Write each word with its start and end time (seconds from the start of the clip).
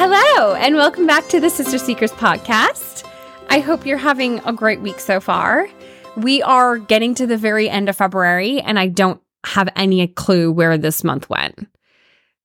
Hello, 0.00 0.54
and 0.54 0.76
welcome 0.76 1.08
back 1.08 1.26
to 1.26 1.40
the 1.40 1.50
Sister 1.50 1.76
Seekers 1.76 2.12
podcast. 2.12 3.04
I 3.48 3.58
hope 3.58 3.84
you're 3.84 3.98
having 3.98 4.38
a 4.44 4.52
great 4.52 4.80
week 4.80 5.00
so 5.00 5.18
far. 5.18 5.68
We 6.16 6.40
are 6.40 6.78
getting 6.78 7.16
to 7.16 7.26
the 7.26 7.36
very 7.36 7.68
end 7.68 7.88
of 7.88 7.96
February, 7.96 8.60
and 8.60 8.78
I 8.78 8.86
don't 8.86 9.20
have 9.44 9.68
any 9.74 10.06
clue 10.06 10.52
where 10.52 10.78
this 10.78 11.02
month 11.02 11.28
went. 11.28 11.66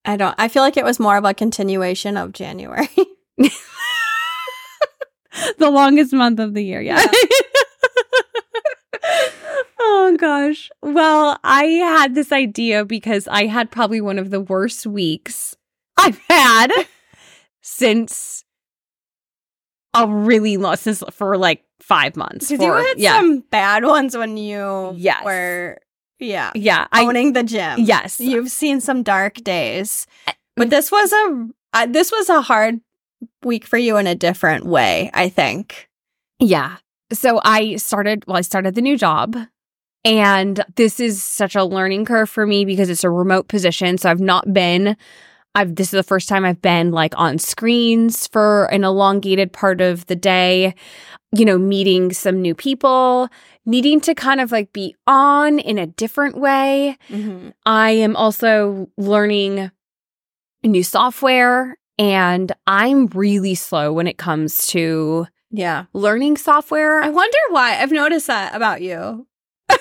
I 0.04 0.18
don't. 0.18 0.34
I 0.40 0.48
feel 0.48 0.64
like 0.64 0.78
it 0.78 0.84
was 0.84 1.00
more 1.00 1.16
of 1.16 1.26
a 1.26 1.36
continuation 1.36 2.18
of 2.18 2.32
January. 2.32 2.90
the 3.38 3.52
longest 5.60 6.12
month 6.12 6.40
of 6.40 6.56
the 6.56 6.64
year, 6.64 6.82
yeah. 6.82 7.06
oh 9.80 10.18
gosh. 10.20 10.72
Well, 10.82 11.38
I 11.44 11.66
had 11.66 12.16
this 12.16 12.32
idea 12.32 12.84
because 12.84 13.28
I 13.28 13.46
had 13.46 13.70
probably 13.70 14.02
one 14.02 14.18
of 14.18 14.32
the 14.32 14.42
worst 14.42 14.88
weeks 14.88 15.56
I've 15.98 16.18
had 16.28 16.72
since 17.64 18.44
a 19.96 20.08
really 20.08 20.58
long 20.58 20.76
since 20.76 21.04
for 21.12 21.38
like 21.38 21.64
five 21.80 22.16
months. 22.16 22.50
Because 22.50 22.66
you 22.66 22.72
had 22.74 23.00
yeah. 23.00 23.20
some 23.20 23.40
bad 23.50 23.84
ones 23.86 24.16
when 24.16 24.38
you 24.38 24.94
Yes. 24.96 25.24
were 25.26 25.80
yeah 26.20 26.52
yeah. 26.56 26.88
I 26.92 27.04
owning 27.06 27.34
the 27.34 27.44
gym. 27.44 27.80
yes. 27.80 28.20
You've 28.20 28.52
seen 28.52 28.80
some 28.82 29.02
dark 29.04 29.36
days, 29.44 30.06
but 30.56 30.70
this 30.70 30.92
was 30.92 31.12
a 31.12 31.48
uh, 31.74 31.86
this 31.88 32.12
was 32.12 32.30
a 32.30 32.42
hard 32.42 32.82
week 33.44 33.66
for 33.66 33.78
you 33.78 33.98
in 33.98 34.06
a 34.08 34.16
different 34.16 34.66
way. 34.66 35.10
I 35.14 35.30
think. 35.30 35.90
Yeah. 36.40 36.78
So 37.12 37.40
I 37.44 37.76
started, 37.76 38.24
well, 38.28 38.38
I 38.38 38.42
started 38.42 38.76
the 38.76 38.82
new 38.82 38.98
job. 38.98 39.38
And 40.06 40.66
this 40.76 41.00
is 41.00 41.24
such 41.24 41.56
a 41.56 41.64
learning 41.64 42.06
curve 42.06 42.30
for 42.30 42.46
me 42.46 42.66
because 42.66 42.90
it's 42.90 43.04
a 43.06 43.10
remote 43.10 43.48
position. 43.48 43.98
So 43.98 44.10
I've 44.10 44.20
not 44.20 44.52
been, 44.54 44.98
I've, 45.56 45.76
this 45.76 45.88
is 45.88 45.92
the 45.92 46.04
first 46.04 46.28
time 46.28 46.46
I've 46.46 46.62
been 46.62 46.92
like 46.92 47.14
on 47.18 47.38
screens 47.38 48.28
for 48.28 48.66
an 48.66 48.84
elongated 48.84 49.54
part 49.54 49.82
of 49.82 50.06
the 50.08 50.16
day, 50.16 50.74
you 51.36 51.46
know, 51.46 51.58
meeting 51.58 52.12
some 52.12 52.42
new 52.42 52.56
people, 52.56 53.30
needing 53.66 54.02
to 54.02 54.16
kind 54.16 54.42
of 54.42 54.52
like 54.52 54.74
be 54.74 54.96
on 55.06 55.60
in 55.60 55.78
a 55.78 55.86
different 55.88 56.38
way. 56.38 56.98
Mm-hmm. 57.10 57.50
I 57.66 57.92
am 57.92 58.16
also 58.16 58.90
learning 58.98 59.70
new 60.64 60.84
software 60.84 61.78
and 62.00 62.52
I'm 62.66 63.08
really 63.08 63.54
slow 63.54 63.94
when 63.94 64.08
it 64.08 64.18
comes 64.18 64.66
to 64.68 65.28
Yeah. 65.52 65.86
learning 65.94 66.38
software. 66.38 67.00
I 67.02 67.10
wonder 67.10 67.38
why. 67.50 67.78
I've 67.80 67.92
noticed 67.92 68.26
that 68.28 68.56
about 68.56 68.82
you. 68.82 69.28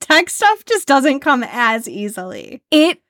Tech 0.00 0.28
stuff 0.28 0.64
just 0.66 0.86
doesn't 0.86 1.20
come 1.20 1.42
as 1.44 1.88
easily. 1.88 2.60
It. 2.70 3.00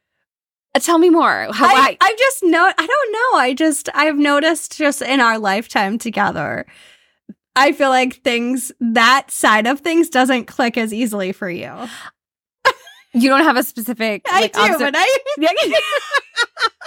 Tell 0.78 0.98
me 0.98 1.10
more. 1.10 1.48
How 1.52 1.66
I, 1.66 1.72
I, 1.72 1.96
I 2.00 2.14
just 2.18 2.42
know. 2.44 2.64
I 2.64 2.86
don't 2.86 3.12
know. 3.12 3.38
I 3.38 3.54
just 3.54 3.88
I've 3.94 4.16
noticed 4.16 4.78
just 4.78 5.02
in 5.02 5.20
our 5.20 5.38
lifetime 5.38 5.98
together. 5.98 6.64
I 7.56 7.72
feel 7.72 7.88
like 7.88 8.22
things 8.22 8.70
that 8.80 9.30
side 9.30 9.66
of 9.66 9.80
things 9.80 10.08
doesn't 10.08 10.46
click 10.46 10.78
as 10.78 10.94
easily 10.94 11.32
for 11.32 11.50
you. 11.50 11.72
you 13.12 13.28
don't 13.28 13.42
have 13.42 13.56
a 13.56 13.64
specific. 13.64 14.22
I 14.30 14.46
do, 14.46 14.60
obser- 14.60 14.78
but 14.78 14.94
I, 14.96 15.18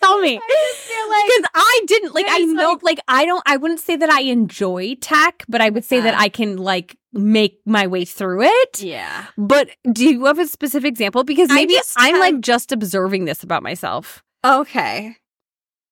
Tell 0.00 0.18
me. 0.20 0.38
I 0.42 1.06
like 1.08 1.26
Because 1.26 1.50
I 1.54 1.80
didn't 1.86 2.14
like. 2.14 2.26
I 2.28 2.38
know, 2.40 2.72
like- 2.72 2.82
like, 2.82 3.00
I 3.08 3.24
don't. 3.26 3.42
I 3.46 3.56
wouldn't 3.56 3.80
say 3.80 3.96
that 3.96 4.10
I 4.10 4.22
enjoy 4.22 4.94
tech, 5.00 5.44
but 5.48 5.60
I 5.60 5.70
would 5.70 5.84
say 5.84 6.00
that 6.00 6.14
Ah. 6.14 6.20
I 6.20 6.28
can 6.28 6.56
like 6.56 6.96
make 7.12 7.60
my 7.66 7.86
way 7.86 8.04
through 8.04 8.42
it. 8.42 8.80
yeah. 8.82 9.26
But 9.36 9.70
do 9.92 10.08
you 10.08 10.24
have 10.26 10.38
a 10.38 10.46
specific 10.46 10.88
example? 10.88 11.24
Because 11.24 11.48
maybe 11.50 11.76
I'm 11.96 12.14
have- 12.14 12.20
like 12.20 12.40
just 12.40 12.72
observing 12.72 13.24
this 13.24 13.42
about 13.42 13.62
myself. 13.62 14.22
Okay. 14.44 15.16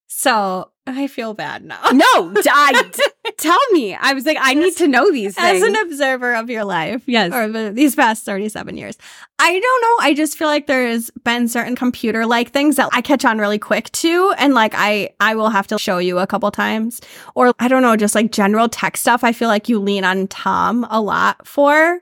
So 0.07 0.71
I 0.89 1.07
feel 1.07 1.33
bad 1.33 1.63
now. 1.63 1.81
No, 1.91 2.33
I, 2.37 2.91
tell 3.37 3.59
me. 3.71 3.95
I 3.95 4.13
was 4.13 4.25
like, 4.25 4.37
I 4.39 4.53
need 4.53 4.75
to 4.77 4.87
know 4.87 5.11
these 5.11 5.35
As 5.37 5.61
an 5.61 5.75
observer 5.75 6.35
of 6.35 6.49
your 6.49 6.63
life, 6.63 7.03
yes. 7.05 7.33
or 7.33 7.71
these 7.71 7.95
past 7.95 8.25
37 8.25 8.77
years. 8.77 8.97
I 9.39 9.59
don't 9.59 9.81
know. 9.81 10.05
I 10.05 10.13
just 10.13 10.37
feel 10.37 10.47
like 10.47 10.67
there's 10.67 11.09
been 11.23 11.47
certain 11.47 11.75
computer 11.75 12.25
like 12.25 12.51
things 12.51 12.75
that 12.75 12.89
I 12.91 13.01
catch 13.01 13.25
on 13.25 13.39
really 13.39 13.59
quick 13.59 13.91
to. 13.91 14.33
And 14.37 14.53
like 14.53 14.73
I, 14.75 15.11
I 15.19 15.35
will 15.35 15.49
have 15.49 15.67
to 15.67 15.79
show 15.79 15.97
you 15.97 16.19
a 16.19 16.27
couple 16.27 16.51
times. 16.51 17.01
Or 17.35 17.53
I 17.59 17.67
don't 17.67 17.81
know, 17.81 17.95
just 17.95 18.15
like 18.15 18.31
general 18.31 18.69
tech 18.69 18.97
stuff. 18.97 19.23
I 19.23 19.31
feel 19.31 19.47
like 19.47 19.69
you 19.69 19.79
lean 19.79 20.03
on 20.03 20.27
Tom 20.27 20.85
a 20.89 21.01
lot 21.01 21.47
for. 21.47 22.01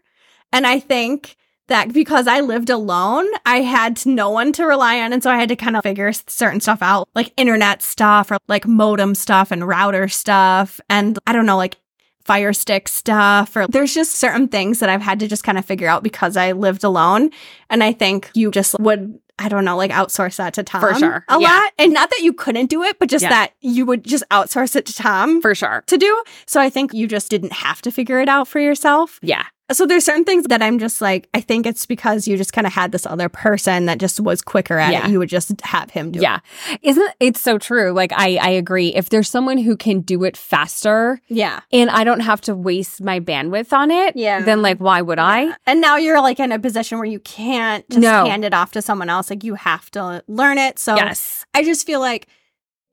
And 0.52 0.66
I 0.66 0.80
think 0.80 1.36
that 1.68 1.94
because 1.94 2.28
I 2.28 2.40
lived 2.42 2.70
alone, 2.70 3.28
I 3.46 3.62
had 3.62 4.06
no 4.06 4.30
one 4.30 4.52
to 4.54 4.66
rely 4.66 5.00
on. 5.02 5.14
And 5.14 5.22
so 5.22 5.30
I 5.32 5.38
had 5.38 5.50
to 5.50 5.56
kind 5.56 5.76
of 5.78 5.84
figure 5.84 6.12
certain 6.28 6.60
stuff 6.62 6.82
out, 6.82 7.08
like 7.16 7.34
internet 7.38 7.82
stuff 7.82 8.32
or 8.32 8.38
like 8.48 8.66
modem 8.68 9.16
stuff 9.16 9.52
and 9.52 9.68
router 9.68 10.08
stuff. 10.08 10.80
And 10.90 11.18
I 11.28 11.34
don't 11.34 11.46
know, 11.46 11.58
like 11.58 11.78
fire 12.24 12.52
stick 12.54 12.88
stuff 12.90 13.56
or 13.56 13.68
there's 13.68 13.94
just 13.94 14.16
certain 14.16 14.48
things 14.50 14.80
that 14.80 14.90
I've 14.90 15.02
had 15.02 15.20
to 15.22 15.28
just 15.28 15.44
kind 15.46 15.58
of 15.58 15.64
figure 15.66 15.88
out 15.88 16.04
because 16.04 16.36
I 16.36 16.52
lived 16.52 16.84
alone. 16.84 17.30
And 17.70 17.84
I 17.84 17.94
think 17.94 18.30
you 18.34 18.52
just 18.52 18.78
would, 18.80 19.18
I 19.40 19.48
don't 19.50 19.64
know, 19.64 19.78
like 19.78 19.92
outsource 19.92 20.36
that 20.38 20.54
to 20.56 20.64
Tom 20.64 20.82
For 20.82 20.94
sure. 20.96 21.26
a 21.30 21.40
Yeah. 21.40 21.48
lot. 21.48 21.72
And 21.78 21.94
not 21.94 22.10
that 22.10 22.20
you 22.20 22.34
couldn't 22.34 22.66
do 22.70 22.84
it, 22.84 23.00
but 23.00 23.08
just 23.08 23.24
Yeah. 23.24 23.30
that 23.30 23.54
you 23.62 23.86
would 23.86 24.04
just 24.04 24.24
outsource 24.30 24.76
it 24.76 24.86
to 24.88 24.94
Tom 24.96 25.42
For 25.42 25.56
sure. 25.56 25.84
to 25.88 25.98
do. 25.98 26.24
So 26.46 26.60
I 26.60 26.70
think 26.70 26.94
you 26.94 27.08
just 27.08 27.30
didn't 27.30 27.54
have 27.54 27.82
to 27.84 27.92
figure 27.92 28.20
it 28.20 28.28
out 28.28 28.48
for 28.50 28.60
yourself. 28.60 29.20
Yeah. 29.22 29.44
So 29.72 29.86
there's 29.86 30.06
certain 30.06 30.24
things 30.24 30.46
that 30.46 30.62
I'm 30.62 30.80
just 30.80 31.02
like, 31.02 31.28
I 31.34 31.42
think 31.42 31.66
it's 31.66 31.86
because 31.86 32.26
you 32.28 32.38
just 32.38 32.54
kind 32.54 32.66
of 32.66 32.72
had 32.72 32.94
this 32.94 33.06
other 33.06 33.28
person 33.28 33.86
that 33.88 33.98
just 33.98 34.20
was 34.22 34.42
quicker 34.42 34.78
at 34.80 34.94
Yeah. 34.94 35.06
it. 35.08 35.12
You 35.12 35.20
would 35.20 35.28
just 35.30 35.60
have 35.62 35.90
him 35.92 36.12
do 36.12 36.20
it. 36.20 36.24
Yeah. 36.24 36.40
Isn't 36.84 37.12
it's 37.20 37.42
so 37.42 37.58
true? 37.58 37.92
Like 37.92 38.12
I 38.16 38.38
I 38.38 38.50
agree. 38.52 38.96
If 38.96 39.10
there's 39.10 39.30
someone 39.30 39.58
who 39.58 39.76
can 39.76 40.00
do 40.02 40.24
it 40.24 40.38
faster. 40.38 41.20
Yeah. 41.28 41.60
and 41.74 41.90
I 41.90 42.04
don't 42.04 42.22
have 42.22 42.40
to 42.42 42.56
waste 42.56 43.02
my 43.02 43.20
bandwidth 43.20 43.74
on 43.74 43.92
it, 43.92 44.16
Yeah. 44.16 44.42
then 44.42 44.62
like 44.62 44.78
why 44.78 45.02
would 45.02 45.20
I? 45.20 45.54
And 45.66 45.82
now 45.82 45.98
you're 45.98 46.22
like 46.22 46.40
in 46.40 46.52
a 46.52 46.60
position 46.60 46.98
where 46.98 47.06
you 47.08 47.20
can't 47.20 47.88
just 47.90 48.02
No. 48.02 48.26
hand 48.26 48.46
it 48.46 48.54
off 48.54 48.72
to 48.72 48.82
someone 48.82 49.10
else. 49.10 49.30
Like 49.30 49.44
you 49.44 49.56
have 49.56 49.92
to 49.92 50.24
learn 50.28 50.58
it. 50.58 50.80
So 50.80 50.96
Yes. 50.96 51.46
I 51.54 51.64
just 51.64 51.86
feel 51.86 52.00
like 52.00 52.28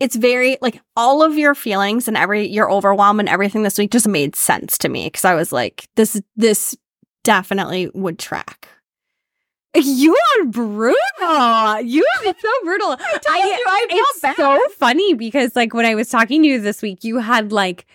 it's 0.04 0.16
very 0.16 0.58
like 0.60 0.82
all 0.98 1.22
of 1.22 1.38
your 1.38 1.54
feelings 1.54 2.08
and 2.08 2.16
every 2.16 2.46
your 2.46 2.70
overwhelm 2.70 3.20
and 3.20 3.28
everything 3.28 3.62
this 3.62 3.78
week 3.78 3.90
just 3.90 4.06
made 4.06 4.36
sense 4.36 4.76
to 4.76 4.90
me 4.90 5.06
because 5.06 5.24
I 5.24 5.34
was 5.34 5.50
like, 5.50 5.88
this 5.96 6.20
this 6.36 6.76
definitely 7.22 7.90
would 7.94 8.18
track. 8.18 8.68
You 9.74 10.14
are 10.14 10.44
brutal. 10.44 11.80
You 11.80 12.06
are 12.18 12.34
so 12.38 12.52
brutal. 12.64 12.92
I 12.92 13.18
told 13.18 13.44
you, 13.44 13.64
I 13.66 13.86
felt 13.88 14.00
it's 14.10 14.20
bad. 14.20 14.36
so 14.36 14.60
funny 14.78 15.14
because 15.14 15.56
like 15.56 15.72
when 15.72 15.86
I 15.86 15.94
was 15.94 16.10
talking 16.10 16.42
to 16.42 16.48
you 16.48 16.60
this 16.60 16.82
week, 16.82 17.02
you 17.02 17.18
had 17.18 17.50
like 17.50 17.86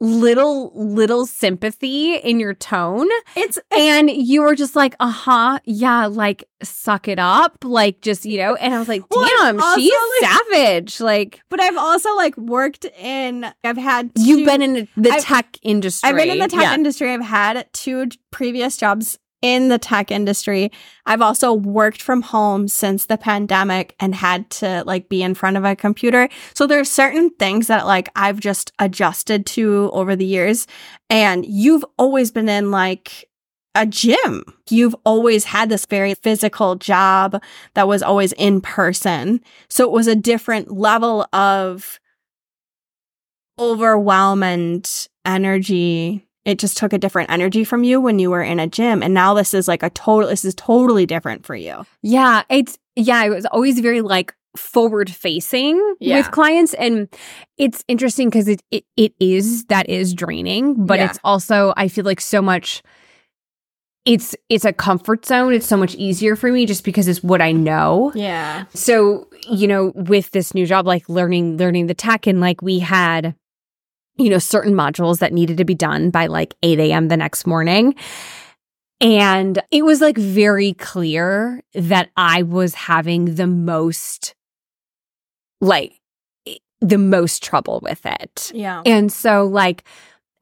little 0.00 0.72
little 0.74 1.24
sympathy 1.24 2.16
in 2.16 2.40
your 2.40 2.52
tone 2.54 3.08
It's 3.36 3.58
and 3.70 4.10
you 4.10 4.42
were 4.42 4.54
just 4.54 4.74
like 4.76 4.94
uh-huh 5.00 5.60
yeah 5.64 6.06
like 6.06 6.44
suck 6.62 7.08
it 7.08 7.18
up 7.18 7.58
like 7.64 8.00
just 8.00 8.24
you 8.26 8.38
know 8.38 8.54
and 8.56 8.74
i 8.74 8.78
was 8.78 8.88
like 8.88 9.02
damn 9.08 9.60
also, 9.60 9.80
she's 9.80 9.92
like- 10.22 10.30
savage 10.30 11.00
like 11.00 11.40
but 11.48 11.60
I've 11.60 11.76
also 11.76 12.14
like 12.16 12.36
worked 12.36 12.84
in 12.98 13.46
I've 13.62 13.76
had 13.76 14.10
You've 14.16 14.44
been 14.46 14.62
in 14.62 14.88
the 14.96 15.10
I've- 15.10 15.22
tech 15.22 15.58
industry. 15.62 16.10
I've 16.10 16.16
been 16.16 16.30
in 16.30 16.38
the 16.38 16.48
tech 16.48 16.60
Yeah. 16.62 16.74
industry. 16.74 17.10
I've 17.12 17.22
had 17.22 17.66
two 17.72 18.08
previous 18.30 18.76
jobs 18.76 19.18
in 19.44 19.68
the 19.68 19.78
tech 19.78 20.10
industry. 20.10 20.72
I've 21.04 21.20
also 21.20 21.52
worked 21.52 22.00
from 22.00 22.22
home 22.22 22.66
since 22.66 23.04
the 23.04 23.18
pandemic 23.18 23.94
and 24.00 24.14
had 24.14 24.48
to 24.52 24.82
like 24.86 25.10
be 25.10 25.22
in 25.22 25.34
front 25.34 25.58
of 25.58 25.66
a 25.66 25.76
computer. 25.76 26.30
So 26.54 26.66
there's 26.66 26.90
certain 26.90 27.28
things 27.28 27.66
that 27.66 27.84
like 27.86 28.08
I've 28.16 28.40
just 28.40 28.72
adjusted 28.78 29.44
to 29.48 29.90
over 29.92 30.16
the 30.16 30.24
years. 30.24 30.66
And 31.10 31.44
you've 31.44 31.84
always 31.98 32.30
been 32.30 32.48
in 32.48 32.70
like 32.70 33.28
a 33.74 33.84
gym. 33.84 34.44
You've 34.70 34.96
always 35.04 35.44
had 35.44 35.68
this 35.68 35.84
very 35.84 36.14
physical 36.14 36.76
job 36.76 37.42
that 37.74 37.86
was 37.86 38.02
always 38.02 38.32
in 38.32 38.62
person. 38.62 39.42
So 39.68 39.84
it 39.84 39.92
was 39.92 40.06
a 40.06 40.16
different 40.16 40.70
level 40.70 41.26
of 41.34 42.00
overwhelm 43.58 44.42
and 44.42 44.90
energy. 45.26 46.26
It 46.44 46.58
just 46.58 46.76
took 46.76 46.92
a 46.92 46.98
different 46.98 47.30
energy 47.30 47.64
from 47.64 47.84
you 47.84 48.00
when 48.00 48.18
you 48.18 48.30
were 48.30 48.42
in 48.42 48.60
a 48.60 48.66
gym. 48.66 49.02
And 49.02 49.14
now 49.14 49.32
this 49.34 49.54
is 49.54 49.66
like 49.66 49.82
a 49.82 49.90
total, 49.90 50.28
this 50.28 50.44
is 50.44 50.54
totally 50.54 51.06
different 51.06 51.46
for 51.46 51.54
you. 51.56 51.84
Yeah, 52.02 52.42
it's 52.50 52.78
yeah, 52.96 53.24
it 53.24 53.30
was 53.30 53.46
always 53.46 53.80
very 53.80 54.00
like 54.02 54.34
forward 54.56 55.10
facing 55.10 55.76
Yeah. 56.00 56.18
with 56.18 56.30
clients 56.30 56.74
and 56.74 57.08
it's 57.58 57.82
interesting 57.88 58.28
because 58.30 58.46
it, 58.46 58.62
it 58.70 58.84
it 58.96 59.12
is 59.18 59.64
that 59.66 59.88
is 59.88 60.14
draining, 60.14 60.86
but 60.86 60.98
Yeah. 60.98 61.06
it's 61.06 61.18
also 61.24 61.72
I 61.76 61.88
feel 61.88 62.04
like 62.04 62.20
so 62.20 62.40
much 62.42 62.82
it's 64.04 64.36
it's 64.50 64.66
a 64.66 64.72
comfort 64.72 65.24
zone. 65.24 65.54
It's 65.54 65.66
so 65.66 65.78
much 65.78 65.94
easier 65.94 66.36
for 66.36 66.52
me 66.52 66.66
just 66.66 66.84
because 66.84 67.08
it's 67.08 67.22
what 67.22 67.40
I 67.40 67.52
know. 67.52 68.12
Yeah. 68.14 68.66
So, 68.74 69.28
you 69.50 69.66
know, 69.66 69.92
with 69.94 70.30
this 70.32 70.52
new 70.54 70.66
job, 70.66 70.86
like 70.86 71.08
learning, 71.08 71.56
learning 71.56 71.86
the 71.86 71.94
tech 71.94 72.26
and 72.26 72.38
like 72.38 72.60
we 72.60 72.80
had, 72.80 73.34
you 74.16 74.30
know, 74.30 74.38
certain 74.38 74.74
modules 74.74 75.18
that 75.18 75.32
needed 75.32 75.56
to 75.58 75.64
be 75.64 75.74
done 75.74 76.10
by 76.10 76.26
like 76.26 76.54
8 76.62 76.78
a.m. 76.78 77.08
the 77.08 77.16
next 77.16 77.46
morning. 77.46 77.94
And 79.00 79.60
it 79.70 79.84
was 79.84 80.00
like 80.00 80.16
very 80.16 80.74
clear 80.74 81.62
that 81.74 82.10
I 82.16 82.42
was 82.42 82.74
having 82.74 83.34
the 83.34 83.46
most 83.46 84.34
like 85.60 85.94
the 86.80 86.98
most 86.98 87.42
trouble 87.42 87.80
with 87.82 88.04
it. 88.04 88.52
Yeah. 88.54 88.82
And 88.84 89.10
so, 89.10 89.46
like, 89.46 89.84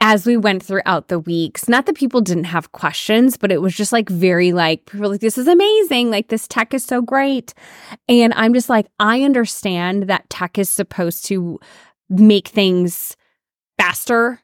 as 0.01 0.27
we 0.27 0.37
went 0.37 0.63
throughout 0.63 1.07
the 1.07 1.21
weeks, 1.21 1.69
not 1.69 1.87
that 1.87 1.95
people 1.95 2.21
didn't 2.21 2.45
have 2.45 2.73
questions, 2.73 3.37
but 3.37 3.53
it 3.53 3.63
was 3.63 3.75
just 3.75 3.93
like 3.93 4.09
very 4.09 4.53
like, 4.53 4.85
people 4.87 5.11
like, 5.11 5.21
this 5.21 5.39
is 5.39 5.47
amazing. 5.47 6.11
Like, 6.11 6.29
this 6.29 6.49
tech 6.49 6.75
is 6.75 6.85
so 6.85 7.01
great. 7.01 7.55
And 8.09 8.33
I'm 8.35 8.53
just 8.53 8.69
like, 8.69 8.89
I 8.99 9.23
understand 9.23 10.05
that 10.05 10.29
tech 10.29 10.59
is 10.59 10.69
supposed 10.69 11.25
to 11.27 11.61
make 12.09 12.49
things 12.49 13.17
faster, 13.83 14.41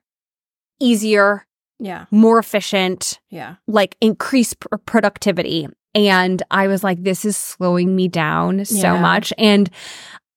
easier, 0.80 1.46
Yeah. 1.78 2.06
more 2.10 2.38
efficient, 2.38 3.20
Yeah. 3.30 3.56
like 3.66 3.96
increase 4.00 4.54
pr- 4.54 4.76
productivity. 4.84 5.68
And 5.94 6.42
I 6.50 6.66
was 6.66 6.82
like, 6.84 7.02
this 7.02 7.24
is 7.24 7.36
slowing 7.36 7.94
me 7.94 8.08
down 8.08 8.64
so 8.64 8.94
Yeah. 8.94 9.00
much. 9.00 9.32
And 9.38 9.70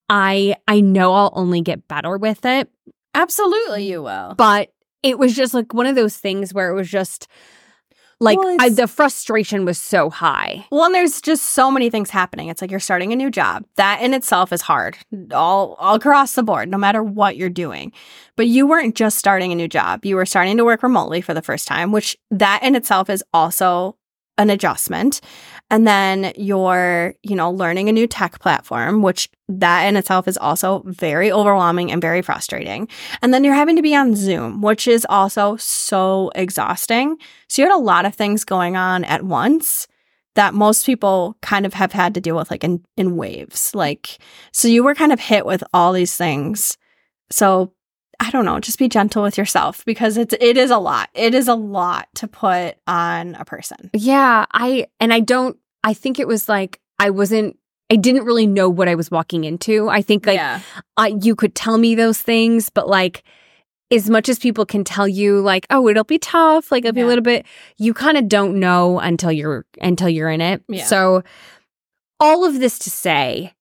I 0.09 0.56
I 0.68 0.81
know 0.81 1.13
I'll 1.13 1.33
only 1.36 1.62
get 1.62 1.88
better 1.88 2.18
with 2.18 2.45
it. 2.45 2.69
Absolutely, 3.15 3.88
you 3.88 4.03
will. 4.03 4.36
But 4.38 4.71
it 5.04 5.18
was 5.18 5.36
just 5.36 5.54
like 5.54 5.74
one 5.74 5.88
of 5.88 5.95
those 5.95 6.15
things 6.18 6.54
where 6.54 6.69
it 6.69 6.75
was 6.75 6.89
just 6.89 7.27
like 8.21 8.38
Well, 8.38 8.57
I, 8.59 8.69
the 8.69 8.88
frustration 8.88 9.65
was 9.65 9.77
so 9.79 10.09
high. 10.09 10.65
Well, 10.71 10.85
and 10.85 10.94
there's 10.95 11.21
just 11.21 11.47
so 11.47 11.71
many 11.71 11.89
things 11.89 12.12
happening. 12.12 12.47
It's 12.50 12.62
like 12.62 12.69
you're 12.69 12.79
starting 12.79 13.12
a 13.12 13.15
new 13.15 13.31
job. 13.31 13.65
That 13.75 14.01
in 14.01 14.13
itself 14.13 14.53
is 14.53 14.62
hard, 14.62 14.97
all 15.31 15.75
all 15.79 15.95
across 15.95 16.35
the 16.35 16.44
board, 16.44 16.69
no 16.69 16.77
matter 16.77 17.03
what 17.03 17.35
you're 17.35 17.50
doing. 17.50 17.91
But 18.35 18.47
you 18.47 18.68
weren't 18.68 18.95
just 18.95 19.18
starting 19.18 19.51
a 19.51 19.56
new 19.56 19.68
job. 19.68 20.06
You 20.06 20.15
were 20.15 20.25
starting 20.25 20.56
to 20.57 20.65
work 20.65 20.83
remotely 20.83 21.21
for 21.21 21.33
the 21.33 21.41
first 21.41 21.68
time, 21.68 21.91
which 21.91 22.15
that 22.29 22.62
in 22.63 22.75
itself 22.75 23.09
is 23.09 23.23
also 23.33 23.97
an 24.38 24.50
adjustment. 24.50 25.21
And 25.71 25.88
then 25.88 26.33
you're, 26.35 27.15
you 27.23 27.33
know, 27.33 27.50
learning 27.50 27.88
a 27.88 27.94
new 27.94 28.06
tech 28.06 28.39
platform, 28.39 29.01
which 29.01 29.29
that 29.47 29.83
in 29.85 29.95
itself 29.95 30.27
is 30.27 30.38
also 30.38 30.83
very 30.85 31.31
overwhelming 31.31 31.94
and 31.94 32.01
very 32.01 32.21
frustrating. 32.21 32.89
And 33.21 33.33
then 33.33 33.45
you're 33.45 33.53
having 33.53 33.77
to 33.77 33.81
be 33.81 33.95
on 33.95 34.13
Zoom, 34.13 34.62
which 34.62 34.85
is 34.85 35.07
also 35.09 35.56
so 35.56 36.29
exhausting. 36.35 37.18
So 37.47 37.62
you 37.62 37.69
had 37.69 37.75
a 37.75 37.79
lot 37.81 38.06
of 38.06 38.13
things 38.13 38.44
going 38.44 38.75
on 38.75 39.06
at 39.06 39.23
once 39.23 39.88
that 40.35 40.53
most 40.53 40.85
people 40.85 41.38
kind 41.41 41.65
of 41.65 41.73
have 41.73 41.94
had 41.94 42.13
to 42.15 42.21
deal 42.21 42.35
with 42.35 42.51
like 42.51 42.65
in, 42.65 42.83
in 42.97 43.15
waves. 43.15 43.73
Like, 43.73 44.18
so 44.51 44.68
you 44.68 44.83
were 44.83 44.94
kind 44.94 45.13
of 45.13 45.21
hit 45.21 45.45
with 45.45 45.63
all 45.73 45.94
these 45.94 46.18
things. 46.18 46.77
So 47.29 47.71
I 48.21 48.29
don't 48.29 48.45
know, 48.45 48.59
just 48.59 48.77
be 48.77 48.88
gentle 48.88 49.23
with 49.23 49.35
yourself 49.38 49.83
because 49.83 50.15
it's 50.15 50.35
it 50.39 50.56
is 50.56 50.69
a 50.69 50.77
lot. 50.77 51.09
It 51.15 51.33
is 51.33 51.47
a 51.47 51.56
lot 51.56 52.07
to 52.15 52.27
put 52.27 52.77
on 52.85 53.33
a 53.35 53.44
person. 53.44 53.89
Yeah, 53.94 54.45
I 54.53 54.85
and 55.00 55.12
I 55.12 55.21
don't 55.21 55.57
I 55.83 55.95
think 55.95 56.19
it 56.19 56.27
was 56.27 56.47
like 56.47 56.79
I 57.00 57.09
wasn't 57.09 57.57
I 57.89 57.95
didn't 57.95 58.23
really 58.25 58.45
know 58.45 58.69
what 58.69 58.88
I 58.88 58.94
was 58.95 59.09
walking 59.09 59.44
into. 59.44 59.89
I 59.89 60.03
think 60.03 60.27
like 60.27 60.35
yeah. 60.38 60.62
I, 60.97 61.07
you 61.19 61.35
could 61.35 61.56
tell 61.56 61.79
me 61.79 61.95
those 61.95 62.21
things, 62.21 62.69
but 62.69 62.88
like 62.88 63.23
as 63.91 64.09
much 64.09 64.29
as 64.29 64.39
people 64.39 64.65
can 64.65 64.83
tell 64.83 65.07
you 65.07 65.41
like 65.41 65.65
oh 65.69 65.88
it'll 65.89 66.06
be 66.06 66.18
tough 66.18 66.71
like 66.71 66.85
it'll 66.85 66.95
be 66.95 67.01
a 67.01 67.06
little 67.06 67.23
bit 67.23 67.45
you 67.77 67.94
kind 67.94 68.18
of 68.18 68.29
don't 68.29 68.57
know 68.57 69.00
until 69.00 69.31
you're 69.31 69.65
until 69.81 70.07
you're 70.07 70.29
in 70.29 70.39
it 70.39 70.63
Yeah. 70.69 70.85
so 70.85 71.23
all 72.18 72.45
of 72.45 72.59
this 72.62 72.79
to 72.79 72.89
say 72.89 73.53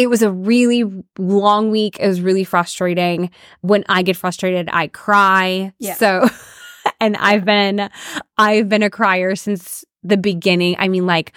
it 0.00 0.08
was 0.08 0.22
a 0.22 0.32
really 0.32 0.82
long 1.18 1.70
week. 1.70 1.98
It 2.00 2.08
was 2.08 2.20
really 2.22 2.44
frustrating. 2.44 3.30
When 3.60 3.84
i 3.88 4.02
get 4.02 4.16
frustrated 4.16 4.68
i 4.72 4.86
cry. 4.88 5.72
Yeah. 5.78 5.94
so 5.94 6.28
and 7.00 7.16
i've 7.18 7.44
been 7.44 7.90
i've 8.38 8.68
been 8.68 8.82
a 8.82 8.90
crier 8.90 9.36
since 9.36 9.84
the 10.02 10.16
beginning. 10.16 10.76
I 10.78 10.88
mean 10.88 11.06
like 11.06 11.32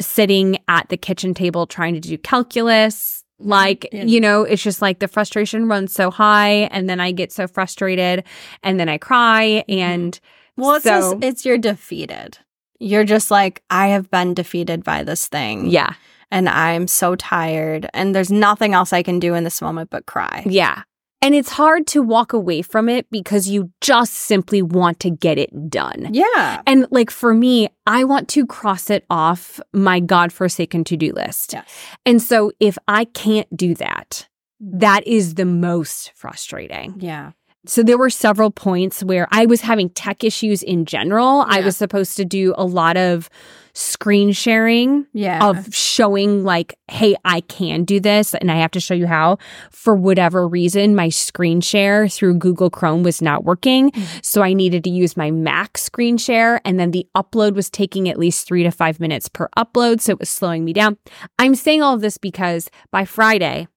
sitting 0.00 0.58
at 0.68 0.88
the 0.88 0.96
kitchen 0.96 1.34
table 1.34 1.66
trying 1.66 1.94
to 1.94 2.00
do 2.00 2.16
calculus. 2.16 3.24
Mm-hmm. 3.40 3.50
Like 3.50 3.88
Yeah. 3.92 4.04
you 4.04 4.20
know 4.20 4.42
it's 4.44 4.62
just 4.62 4.80
like 4.80 4.98
the 5.00 5.08
frustration 5.08 5.68
runs 5.68 5.92
so 5.92 6.10
high 6.10 6.66
and 6.72 6.88
then 6.88 6.98
i 7.00 7.12
get 7.12 7.30
so 7.30 7.46
frustrated 7.46 8.24
and 8.64 8.80
then 8.80 8.88
i 8.88 8.98
cry 8.98 9.62
mm-hmm. 9.68 9.78
and 9.78 10.20
Well, 10.56 10.74
it's 10.76 10.84
So- 10.84 11.12
just, 11.12 11.24
it's 11.24 11.44
you're 11.46 11.58
defeated. 11.58 12.38
You're 12.80 13.04
just 13.04 13.30
like 13.30 13.62
I 13.70 13.88
have 13.88 14.08
been 14.10 14.34
defeated 14.34 14.82
by 14.84 15.02
this 15.04 15.26
thing. 15.28 15.66
yeah 15.66 15.92
And 16.30 16.48
I'm 16.48 16.86
so 16.88 17.16
tired 17.16 17.88
and 17.94 18.14
there's 18.14 18.30
nothing 18.30 18.74
else 18.74 18.92
I 18.92 19.02
can 19.02 19.18
do 19.18 19.34
in 19.34 19.44
this 19.44 19.62
moment 19.62 19.90
but 19.90 20.06
cry. 20.06 20.42
yeah 20.46 20.82
and 21.20 21.34
it's 21.34 21.50
hard 21.50 21.84
to 21.88 22.00
walk 22.00 22.32
away 22.32 22.62
from 22.62 22.88
it 22.88 23.10
because 23.10 23.48
you 23.48 23.72
just 23.80 24.14
simply 24.14 24.62
want 24.62 25.00
to 25.00 25.10
get 25.10 25.36
it 25.36 25.50
done 25.68 26.10
Yeah. 26.12 26.62
and 26.66 26.86
like 26.92 27.10
for 27.10 27.34
me 27.34 27.68
i 27.86 28.04
want 28.04 28.28
to 28.30 28.46
cross 28.46 28.88
it 28.88 29.04
off 29.10 29.58
my 29.72 29.98
godforsaken 29.98 30.84
to-do 30.84 31.12
list 31.12 31.54
Yes. 31.54 31.64
and 32.06 32.22
so 32.22 32.52
if 32.60 32.78
i 32.86 33.04
can't 33.04 33.48
do 33.56 33.74
that 33.76 34.28
that 34.60 35.04
is 35.06 35.34
the 35.34 35.44
most 35.44 36.12
frustrating 36.14 36.94
Yeah. 37.00 37.32
So 37.68 37.82
there 37.82 37.98
were 37.98 38.08
several 38.08 38.50
points 38.50 39.04
where 39.04 39.28
I 39.30 39.44
was 39.44 39.60
having 39.60 39.90
tech 39.90 40.24
issues 40.24 40.62
in 40.62 40.86
general. 40.86 41.44
I 41.46 41.60
was 41.60 41.76
supposed 41.76 42.16
to 42.16 42.24
do 42.24 42.54
a 42.56 42.64
lot 42.64 42.96
of 42.96 43.28
screen 43.74 44.32
sharing 44.32 45.06
Yeah. 45.12 45.46
of 45.46 45.72
showing 45.74 46.44
like, 46.44 46.78
hey, 46.90 47.14
I 47.26 47.42
can 47.42 47.84
do 47.84 48.00
this 48.00 48.34
and 48.34 48.50
I 48.50 48.56
have 48.56 48.70
to 48.72 48.80
show 48.80 48.94
you 48.94 49.06
how. 49.06 49.36
For 49.70 49.94
whatever 49.94 50.48
reason, 50.48 50.96
my 50.96 51.10
screen 51.10 51.60
share 51.60 52.08
through 52.08 52.38
Google 52.38 52.70
Chrome 52.70 53.02
was 53.02 53.20
not 53.20 53.44
working. 53.44 53.90
Mhm. 53.90 54.24
So 54.24 54.40
I 54.42 54.54
needed 54.54 54.82
to 54.84 54.90
use 54.90 55.14
my 55.16 55.30
Mac 55.30 55.76
screen 55.76 56.16
share. 56.16 56.62
And 56.64 56.80
then 56.80 56.90
the 56.92 57.06
upload 57.14 57.52
was 57.54 57.68
taking 57.68 58.08
at 58.08 58.18
least 58.18 58.48
three 58.48 58.62
to 58.62 58.70
five 58.70 58.98
minutes 58.98 59.28
per 59.28 59.48
upload. 59.58 60.00
So 60.00 60.12
it 60.12 60.18
was 60.20 60.30
slowing 60.30 60.64
me 60.64 60.72
down. 60.72 60.96
I'm 61.38 61.54
saying 61.54 61.82
all 61.82 61.94
of 61.94 62.00
this 62.00 62.16
because 62.16 62.70
by 62.90 63.04
Friday, 63.04 63.68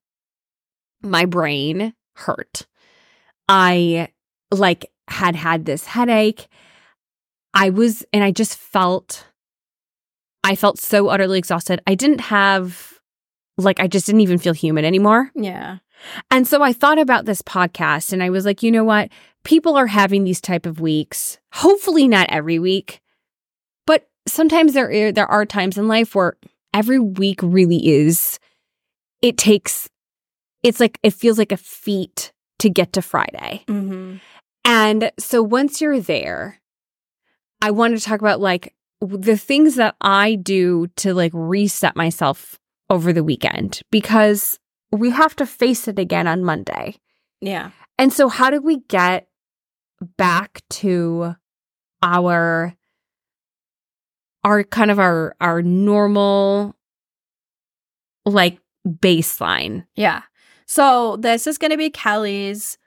my 1.03 1.25
brain 1.25 1.93
hurt. 2.15 2.65
I 3.51 4.07
like 4.50 4.89
had 5.07 5.36
had 5.36 5.65
this 5.65 5.86
headache. 5.86 6.48
I 7.53 7.69
was, 7.69 8.06
and 8.13 8.24
I 8.24 8.31
just 8.31 8.56
felt, 8.57 9.27
I 10.44 10.56
felt 10.56 10.80
so 10.80 11.09
utterly 11.09 11.38
exhausted. 11.38 11.81
I 11.86 11.95
didn't 11.95 12.21
have, 12.21 13.00
like, 13.57 13.81
I 13.81 13.88
just 13.88 14.06
didn't 14.06 14.21
even 14.21 14.38
feel 14.38 14.53
human 14.53 14.86
anymore. 14.86 15.31
yeah. 15.36 15.80
And 16.31 16.48
so 16.48 16.63
I 16.63 16.74
thought 16.74 16.98
about 16.98 17.25
this 17.25 17.44
podcast 17.44 18.12
and 18.12 18.24
I 18.24 18.31
was 18.31 18.44
like, 18.44 18.63
you 18.63 18.71
know 18.71 18.83
what? 18.83 19.09
People 19.44 19.75
are 19.75 19.86
having 19.86 20.24
these 20.24 20.42
type 20.42 20.65
of 20.65 20.80
weeks. 20.80 21.38
Hopefully 21.51 22.07
not 22.07 22.25
every 22.31 22.57
week, 22.57 23.01
but 23.86 24.09
sometimes 24.27 24.74
there 24.74 24.89
are, 24.89 25.12
there 25.12 25.27
are 25.27 25.45
times 25.45 25.77
in 25.77 25.88
life 25.88 26.15
where 26.15 26.38
every 26.74 26.98
week 26.98 27.39
really 27.43 27.88
is 27.88 28.39
it 29.22 29.38
takes 29.38 29.89
it's 30.63 30.79
like 30.79 31.00
it 31.03 31.13
feels 31.13 31.38
like 31.38 31.51
a 31.51 31.58
feat 31.58 32.31
to 32.62 32.70
get 32.70 32.94
to 32.94 33.01
Friday. 33.01 33.63
Mm-hmm. 33.68 34.18
And 34.63 35.12
so 35.18 35.41
once 35.41 35.82
you're 35.82 36.00
there, 36.00 36.60
I 37.60 37.72
wanted 37.72 37.98
to 37.98 38.06
talk 38.06 38.22
about 38.22 38.39
like 38.39 38.75
the 39.01 39.36
things 39.36 39.75
that 39.75 39.96
I 40.00 40.36
do 40.36 40.88
to 40.98 41.15
like 41.15 41.32
reset 41.34 41.96
myself 41.96 42.60
over 42.89 43.12
the 43.12 43.24
weekend 43.24 43.82
because 43.89 44.60
we 44.91 45.10
have 45.10 45.36
to 45.38 45.46
face 45.46 45.88
it 45.88 45.98
again 45.98 46.27
on 46.27 46.44
Monday. 46.44 46.98
Yeah. 47.39 47.72
And 47.98 48.13
so 48.13 48.30
how 48.30 48.51
do 48.51 48.62
we 48.62 48.82
get 48.89 49.27
back 50.18 50.62
to 50.70 51.36
our 52.03 52.75
our 54.44 54.63
kind 54.63 54.91
of 54.91 55.00
our 55.00 55.36
our 55.41 55.63
normal 55.63 56.75
like 58.24 58.60
baseline? 58.88 59.86
Yeah. 59.96 60.22
So 60.71 61.17
this 61.17 61.47
is 61.47 61.57
going 61.57 61.71
to 61.71 61.77
be 61.77 61.89
Kelly's 61.89 62.77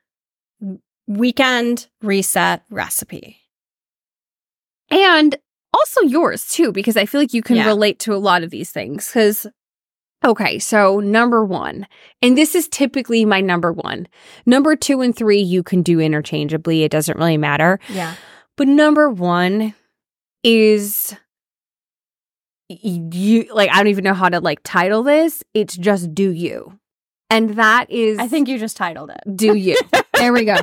weekend 1.07 1.87
reset 2.01 2.63
recipe. 2.71 3.37
And 4.91 5.37
also 5.75 6.01
yours 6.01 6.49
too, 6.49 6.73
because 6.73 6.97
I 6.97 7.05
feel 7.05 7.21
like 7.21 7.35
you 7.35 7.43
can 7.43 7.57
Yeah. 7.57 7.67
relate 7.67 7.99
to 7.99 8.15
a 8.15 8.17
lot 8.17 8.43
of 8.43 8.49
these 8.49 8.71
things. 8.71 9.09
Because, 9.09 9.47
okay, 10.25 10.59
so 10.59 11.01
number 11.01 11.45
one, 11.45 11.87
and 12.23 12.39
this 12.39 12.55
is 12.55 12.69
typically 12.69 13.27
my 13.27 13.43
number 13.43 13.71
one. 13.71 14.09
Number 14.47 14.77
two 14.77 15.03
and 15.03 15.15
three, 15.15 15.43
you 15.43 15.63
can 15.63 15.83
do 15.83 16.01
interchangeably. 16.01 16.85
It 16.85 16.91
doesn't 16.91 17.19
really 17.19 17.37
matter. 17.37 17.79
Yeah. 17.91 18.15
But 18.57 18.67
number 18.69 19.11
one 19.11 19.75
is 20.43 21.15
you, 22.71 23.45
like, 23.53 23.69
I 23.71 23.77
don't 23.77 23.89
even 23.89 24.05
know 24.05 24.15
how 24.15 24.31
to 24.31 24.41
like 24.41 24.61
title 24.65 25.03
this. 25.03 25.45
It's 25.53 25.77
just 25.77 26.15
do 26.15 26.31
you. 26.31 26.79
And 27.31 27.51
that 27.51 27.91
is, 27.91 28.19
I 28.19 28.29
think 28.29 28.49
you 28.49 28.59
just 28.59 28.77
titled 28.77 29.11
it. 29.11 29.37
do 29.37 29.55
you. 29.55 29.77
there 30.15 30.33
we 30.33 30.45
go. 30.45 30.57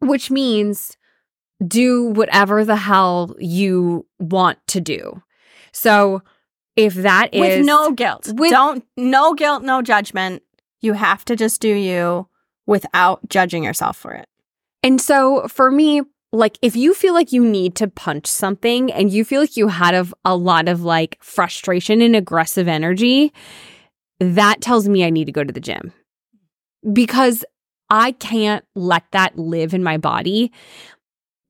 Which 0.00 0.30
means 0.30 0.96
do 1.66 2.04
whatever 2.10 2.64
the 2.64 2.76
hell 2.76 3.34
you 3.38 4.06
want 4.18 4.58
to 4.68 4.80
do. 4.80 5.22
So 5.72 6.22
if 6.76 6.94
that 6.94 7.34
is 7.34 7.40
with 7.58 7.66
no 7.66 7.92
guilt. 7.92 8.28
with- 8.34 8.50
Don't 8.50 8.84
no 8.96 9.34
guilt, 9.34 9.62
no 9.62 9.82
judgment. 9.82 10.42
You 10.80 10.92
have 10.92 11.24
to 11.26 11.34
just 11.36 11.60
do 11.60 11.68
you 11.74 12.28
without 12.66 13.28
judging 13.28 13.64
yourself 13.64 13.96
for 13.96 14.12
it. 14.12 14.28
And 14.84 15.00
so 15.00 15.48
for 15.48 15.70
me, 15.70 16.02
like 16.32 16.58
if 16.62 16.76
you 16.76 16.94
feel 16.94 17.14
like 17.14 17.32
you 17.32 17.44
need 17.44 17.74
to 17.76 17.88
punch 17.88 18.26
something 18.26 18.92
and 18.92 19.10
you 19.10 19.24
feel 19.24 19.40
like 19.40 19.56
you 19.56 19.68
had 19.68 19.94
a, 19.94 20.06
a 20.24 20.36
lot 20.36 20.68
of 20.68 20.82
like 20.82 21.18
frustration 21.20 22.00
and 22.00 22.14
aggressive 22.14 22.68
energy, 22.68 23.32
that 24.20 24.60
tells 24.60 24.88
me 24.88 25.04
I 25.04 25.10
need 25.10 25.26
to 25.26 25.32
go 25.32 25.44
to 25.44 25.52
the 25.52 25.60
gym. 25.60 25.92
because 26.92 27.44
I 27.90 28.12
can't 28.12 28.64
let 28.74 29.04
that 29.12 29.38
live 29.38 29.72
in 29.74 29.82
my 29.82 29.96
body. 29.96 30.52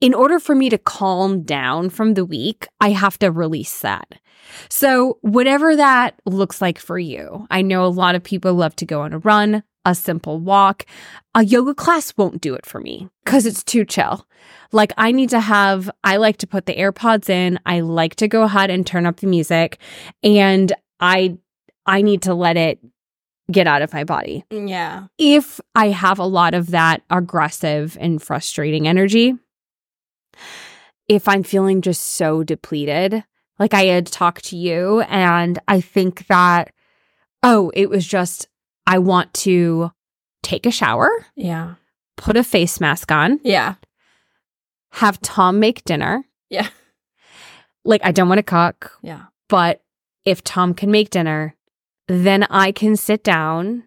In 0.00 0.14
order 0.14 0.38
for 0.38 0.54
me 0.54 0.70
to 0.70 0.78
calm 0.78 1.42
down 1.42 1.90
from 1.90 2.14
the 2.14 2.24
week, 2.24 2.68
I 2.80 2.90
have 2.90 3.18
to 3.18 3.32
release 3.32 3.80
that. 3.80 4.14
So, 4.68 5.18
whatever 5.22 5.74
that 5.76 6.14
looks 6.24 6.62
like 6.62 6.78
for 6.78 6.98
you, 6.98 7.46
I 7.50 7.62
know 7.62 7.84
a 7.84 7.88
lot 7.88 8.14
of 8.14 8.22
people 8.22 8.54
love 8.54 8.76
to 8.76 8.86
go 8.86 9.00
on 9.00 9.12
a 9.12 9.18
run, 9.18 9.64
a 9.84 9.94
simple 9.94 10.38
walk. 10.38 10.86
A 11.34 11.44
yoga 11.44 11.74
class 11.74 12.14
won't 12.16 12.40
do 12.40 12.54
it 12.54 12.64
for 12.64 12.80
me 12.80 13.08
because 13.24 13.44
it's 13.44 13.64
too 13.64 13.84
chill. 13.84 14.26
Like, 14.70 14.92
I 14.96 15.10
need 15.12 15.30
to 15.30 15.40
have, 15.40 15.90
I 16.04 16.16
like 16.16 16.36
to 16.38 16.46
put 16.46 16.66
the 16.66 16.76
AirPods 16.76 17.28
in. 17.28 17.58
I 17.66 17.80
like 17.80 18.14
to 18.16 18.28
go 18.28 18.44
ahead 18.44 18.70
and 18.70 18.86
turn 18.86 19.04
up 19.06 19.16
the 19.16 19.26
music 19.26 19.78
and 20.22 20.72
I, 21.00 21.38
I 21.88 22.02
need 22.02 22.22
to 22.22 22.34
let 22.34 22.56
it 22.56 22.78
get 23.50 23.66
out 23.66 23.82
of 23.82 23.92
my 23.92 24.04
body. 24.04 24.44
Yeah. 24.50 25.06
If 25.18 25.58
I 25.74 25.88
have 25.88 26.18
a 26.18 26.24
lot 26.26 26.54
of 26.54 26.70
that 26.70 27.02
aggressive 27.10 27.96
and 28.00 28.22
frustrating 28.22 28.86
energy, 28.86 29.34
if 31.08 31.26
I'm 31.26 31.42
feeling 31.42 31.80
just 31.80 32.02
so 32.04 32.44
depleted, 32.44 33.24
like 33.58 33.72
I 33.74 33.84
had 33.86 34.06
talked 34.06 34.44
to 34.46 34.56
you, 34.56 35.00
and 35.02 35.58
I 35.66 35.80
think 35.80 36.26
that, 36.26 36.72
oh, 37.42 37.72
it 37.74 37.88
was 37.88 38.06
just, 38.06 38.48
I 38.86 38.98
want 38.98 39.32
to 39.34 39.90
take 40.42 40.66
a 40.66 40.70
shower, 40.70 41.10
Yeah. 41.34 41.74
put 42.16 42.36
a 42.36 42.44
face 42.44 42.80
mask 42.80 43.10
on, 43.10 43.40
Yeah. 43.42 43.74
have 44.92 45.20
Tom 45.22 45.58
make 45.58 45.84
dinner. 45.84 46.24
Yeah. 46.50 46.68
Like, 47.84 48.02
I 48.04 48.12
don't 48.12 48.28
want 48.28 48.38
to 48.38 48.42
cook, 48.42 48.92
Yeah. 49.02 49.24
but 49.48 49.82
if 50.26 50.44
Tom 50.44 50.74
can 50.74 50.90
make 50.90 51.08
dinner, 51.10 51.54
then 52.08 52.44
I 52.50 52.72
can 52.72 52.96
sit 52.96 53.22
down, 53.22 53.84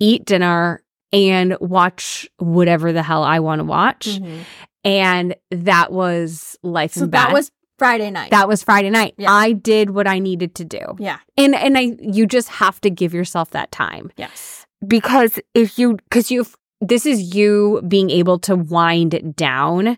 eat 0.00 0.24
dinner, 0.24 0.82
and 1.12 1.56
watch 1.60 2.26
whatever 2.38 2.92
the 2.92 3.02
hell 3.02 3.22
I 3.22 3.38
want 3.40 3.60
to 3.60 3.64
watch. 3.64 4.06
Mhm. 4.18 4.40
And 4.84 5.34
that 5.50 5.92
was 5.92 6.56
life 6.62 6.92
So 6.94 7.06
that 7.06 7.32
was 7.32 7.50
Friday 7.78 8.10
night. 8.10 8.30
that 8.30 8.48
was 8.48 8.62
Friday 8.62 8.90
night. 8.90 9.14
Yeah. 9.18 9.30
I 9.32 9.52
did 9.52 9.90
what 9.90 10.06
I 10.08 10.18
needed 10.18 10.54
to 10.56 10.64
do. 10.64 10.80
yeah. 10.98 11.18
And 11.36 11.54
and 11.54 11.76
I 11.78 11.96
you 12.00 12.26
just 12.26 12.48
have 12.48 12.80
to 12.80 12.90
give 12.90 13.12
yourself 13.14 13.50
that 13.50 13.70
time. 13.70 14.10
Yes. 14.16 14.66
Because 14.86 15.38
if 15.54 15.78
you 15.78 15.98
cuz 16.10 16.30
you 16.30 16.46
this 16.80 17.06
is 17.06 17.34
you 17.34 17.80
being 17.86 18.10
able 18.10 18.38
to 18.40 18.56
wind 18.56 19.34
down 19.36 19.96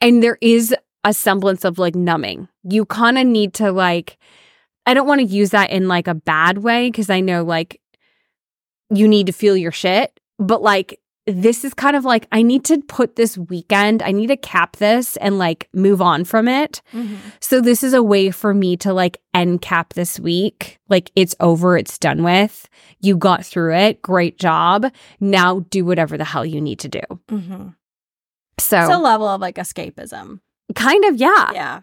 and 0.00 0.22
there 0.22 0.38
is 0.40 0.74
a 1.04 1.12
semblance 1.14 1.64
of 1.64 1.78
like 1.78 1.94
numbing. 1.96 2.48
You 2.62 2.84
kind 2.84 3.18
of 3.18 3.26
need 3.26 3.54
to 3.54 3.72
like 3.72 4.16
I 4.86 4.94
don't 4.94 5.06
want 5.06 5.20
to 5.20 5.26
use 5.26 5.50
that 5.50 5.70
in 5.70 5.88
like 5.88 6.08
a 6.08 6.14
bad 6.14 6.58
way 6.58 6.88
because 6.88 7.10
I 7.10 7.20
know 7.20 7.44
like 7.44 7.80
you 8.90 9.06
need 9.06 9.26
to 9.26 9.32
feel 9.32 9.56
your 9.56 9.72
shit, 9.72 10.18
but 10.38 10.62
like 10.62 11.00
this 11.26 11.64
is 11.64 11.74
kind 11.74 11.94
of 11.96 12.04
like 12.04 12.26
I 12.32 12.42
need 12.42 12.64
to 12.64 12.80
put 12.82 13.16
this 13.16 13.38
weekend, 13.38 14.02
I 14.02 14.10
need 14.10 14.28
to 14.28 14.36
cap 14.36 14.76
this 14.76 15.16
and 15.18 15.38
like 15.38 15.68
move 15.72 16.00
on 16.02 16.24
from 16.24 16.48
it. 16.48 16.82
Mm-hmm. 16.92 17.16
So 17.40 17.60
this 17.60 17.84
is 17.84 17.92
a 17.92 18.02
way 18.02 18.30
for 18.30 18.52
me 18.54 18.76
to 18.78 18.92
like 18.92 19.18
end 19.34 19.62
cap 19.62 19.92
this 19.94 20.18
week. 20.18 20.78
Like 20.88 21.12
it's 21.14 21.36
over, 21.38 21.76
it's 21.76 21.98
done 21.98 22.22
with. 22.22 22.68
You 23.00 23.16
got 23.16 23.44
through 23.44 23.74
it. 23.76 24.02
Great 24.02 24.38
job. 24.38 24.90
Now 25.20 25.60
do 25.70 25.84
whatever 25.84 26.16
the 26.18 26.24
hell 26.24 26.44
you 26.44 26.60
need 26.60 26.80
to 26.80 26.88
do. 26.88 27.02
Mm-hmm. 27.28 27.68
So, 28.58 28.78
It's 28.78 28.90
a 28.90 28.98
level 28.98 29.28
of 29.28 29.40
like 29.40 29.56
escapism. 29.56 30.40
kind 30.74 31.04
of, 31.04 31.16
yeah. 31.16 31.50
Yeah. 31.52 31.80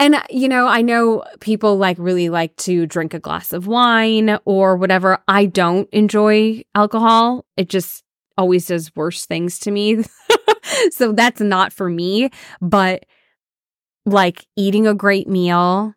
And, 0.00 0.16
uh, 0.16 0.22
you 0.28 0.48
know, 0.48 0.66
I 0.66 0.82
know 0.82 1.24
people 1.40 1.76
like 1.76 1.96
really 1.98 2.28
like 2.28 2.56
to 2.56 2.84
drink 2.86 3.14
a 3.14 3.20
glass 3.20 3.52
of 3.52 3.66
wine 3.66 4.38
or 4.44 4.76
whatever. 4.76 5.18
I 5.28 5.46
don't 5.46 5.88
enjoy 5.92 6.64
alcohol. 6.74 7.44
It 7.56 7.68
just 7.68 8.02
always 8.36 8.66
does 8.66 8.94
worse 8.96 9.24
things 9.24 9.58
to 9.60 9.70
me. 9.70 10.02
so 10.90 11.12
that's 11.12 11.40
not 11.40 11.72
for 11.72 11.88
me. 11.88 12.30
But 12.60 13.06
like 14.04 14.46
eating 14.56 14.86
a 14.86 14.94
great 14.94 15.28
meal 15.28 15.94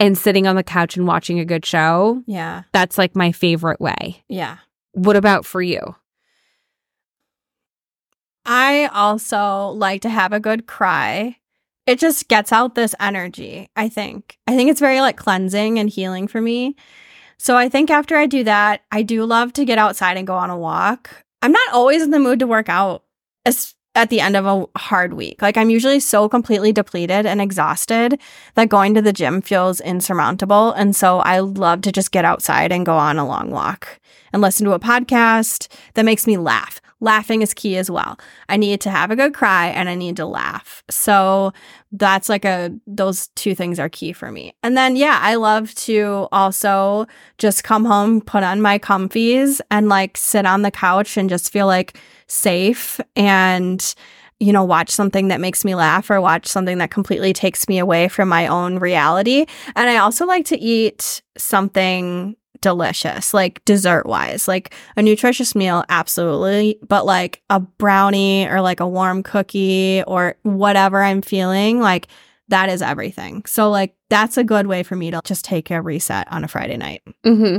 and 0.00 0.16
sitting 0.18 0.46
on 0.46 0.56
the 0.56 0.64
couch 0.64 0.96
and 0.96 1.06
watching 1.06 1.38
a 1.38 1.44
good 1.44 1.64
show, 1.66 2.22
Yeah. 2.26 2.62
that's 2.72 2.98
like 2.98 3.14
my 3.14 3.30
favorite 3.30 3.80
way. 3.80 4.24
Yeah. 4.28 4.56
What 4.92 5.16
about 5.16 5.44
for 5.44 5.60
you? 5.62 5.94
I 8.46 8.86
also 8.92 9.68
like 9.68 10.02
to 10.02 10.08
have 10.10 10.32
a 10.32 10.40
good 10.40 10.66
cry. 10.66 11.36
It 11.86 11.98
just 11.98 12.28
gets 12.28 12.52
out 12.52 12.74
this 12.74 12.94
energy, 12.98 13.68
I 13.76 13.88
think. 13.88 14.38
I 14.46 14.56
think 14.56 14.70
it's 14.70 14.80
very 14.80 15.00
like 15.00 15.16
cleansing 15.16 15.78
and 15.78 15.90
healing 15.90 16.28
for 16.28 16.40
me. 16.40 16.76
So 17.36 17.56
I 17.56 17.68
think 17.68 17.90
after 17.90 18.16
I 18.16 18.26
do 18.26 18.44
that, 18.44 18.82
I 18.90 19.02
do 19.02 19.24
love 19.24 19.52
to 19.54 19.64
get 19.64 19.78
outside 19.78 20.16
and 20.16 20.26
go 20.26 20.34
on 20.34 20.50
a 20.50 20.58
walk. 20.58 21.24
I'm 21.42 21.52
not 21.52 21.72
always 21.72 22.02
in 22.02 22.10
the 22.10 22.18
mood 22.18 22.38
to 22.38 22.46
work 22.46 22.68
out 22.68 23.04
at 23.94 24.10
the 24.10 24.20
end 24.20 24.36
of 24.36 24.46
a 24.46 24.66
hard 24.78 25.14
week. 25.14 25.40
Like 25.42 25.56
I'm 25.56 25.70
usually 25.70 26.00
so 26.00 26.28
completely 26.28 26.72
depleted 26.72 27.26
and 27.26 27.40
exhausted 27.40 28.20
that 28.54 28.68
going 28.68 28.94
to 28.94 29.02
the 29.02 29.12
gym 29.12 29.40
feels 29.40 29.80
insurmountable. 29.80 30.72
And 30.72 30.96
so 30.96 31.18
I 31.20 31.40
love 31.40 31.82
to 31.82 31.92
just 31.92 32.10
get 32.10 32.24
outside 32.24 32.72
and 32.72 32.86
go 32.86 32.96
on 32.96 33.18
a 33.18 33.26
long 33.26 33.50
walk 33.50 34.00
and 34.32 34.42
listen 34.42 34.64
to 34.66 34.72
a 34.72 34.80
podcast 34.80 35.68
that 35.94 36.04
makes 36.04 36.26
me 36.26 36.36
laugh. 36.36 36.80
Laughing 37.04 37.42
is 37.42 37.52
key 37.52 37.76
as 37.76 37.90
well. 37.90 38.18
I 38.48 38.56
need 38.56 38.80
to 38.80 38.90
have 38.90 39.10
a 39.10 39.16
good 39.16 39.34
cry 39.34 39.66
and 39.66 39.90
I 39.90 39.94
need 39.94 40.16
to 40.16 40.24
laugh. 40.24 40.82
So 40.88 41.52
that's 41.92 42.30
like 42.30 42.46
a, 42.46 42.70
those 42.86 43.28
two 43.36 43.54
things 43.54 43.78
are 43.78 43.90
key 43.90 44.14
for 44.14 44.32
me. 44.32 44.54
And 44.62 44.74
then, 44.74 44.96
yeah, 44.96 45.18
I 45.20 45.34
love 45.34 45.74
to 45.74 46.28
also 46.32 47.06
just 47.36 47.62
come 47.62 47.84
home, 47.84 48.22
put 48.22 48.42
on 48.42 48.62
my 48.62 48.78
comfies 48.78 49.60
and 49.70 49.90
like 49.90 50.16
sit 50.16 50.46
on 50.46 50.62
the 50.62 50.70
couch 50.70 51.18
and 51.18 51.28
just 51.28 51.52
feel 51.52 51.66
like 51.66 51.98
safe 52.26 52.98
and, 53.16 53.94
you 54.40 54.50
know, 54.50 54.64
watch 54.64 54.88
something 54.88 55.28
that 55.28 55.42
makes 55.42 55.62
me 55.62 55.74
laugh 55.74 56.08
or 56.08 56.22
watch 56.22 56.46
something 56.46 56.78
that 56.78 56.90
completely 56.90 57.34
takes 57.34 57.68
me 57.68 57.78
away 57.78 58.08
from 58.08 58.30
my 58.30 58.46
own 58.46 58.78
reality. 58.78 59.44
And 59.76 59.90
I 59.90 59.98
also 59.98 60.24
like 60.24 60.46
to 60.46 60.58
eat 60.58 61.20
something 61.36 62.34
delicious, 62.64 63.34
like 63.34 63.62
dessert 63.66 64.06
wise, 64.06 64.48
like 64.48 64.74
a 64.96 65.02
nutritious 65.02 65.54
meal, 65.54 65.84
absolutely. 65.90 66.78
But 66.88 67.04
like 67.04 67.42
a 67.50 67.60
brownie 67.60 68.48
or 68.48 68.62
like 68.62 68.80
a 68.80 68.88
warm 68.88 69.22
cookie 69.22 70.02
or 70.06 70.36
whatever 70.44 71.02
I'm 71.02 71.20
feeling, 71.20 71.78
like 71.78 72.08
that 72.48 72.70
is 72.70 72.80
everything. 72.80 73.44
So, 73.44 73.70
like, 73.70 73.94
that's 74.08 74.38
a 74.38 74.44
good 74.44 74.66
way 74.66 74.82
for 74.82 74.96
me 74.96 75.10
to 75.10 75.20
just 75.24 75.44
take 75.44 75.70
a 75.70 75.82
reset 75.82 76.26
on 76.32 76.42
a 76.42 76.48
Friday 76.48 76.78
night. 76.78 77.02
Mm-hmm. 77.22 77.58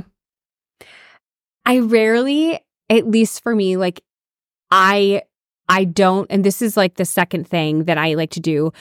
I 1.67 1.79
rarely, 1.79 2.59
at 2.89 3.07
least 3.07 3.43
for 3.43 3.55
me, 3.55 3.77
like 3.77 4.01
I 4.71 5.21
I 5.69 5.83
don't, 5.83 6.25
and 6.31 6.43
this 6.43 6.63
is 6.63 6.75
like 6.75 6.95
the 6.95 7.05
second 7.05 7.47
thing 7.47 7.83
that 7.83 7.99
I 7.99 8.15
like 8.15 8.31
to 8.31 8.39
do 8.39 8.71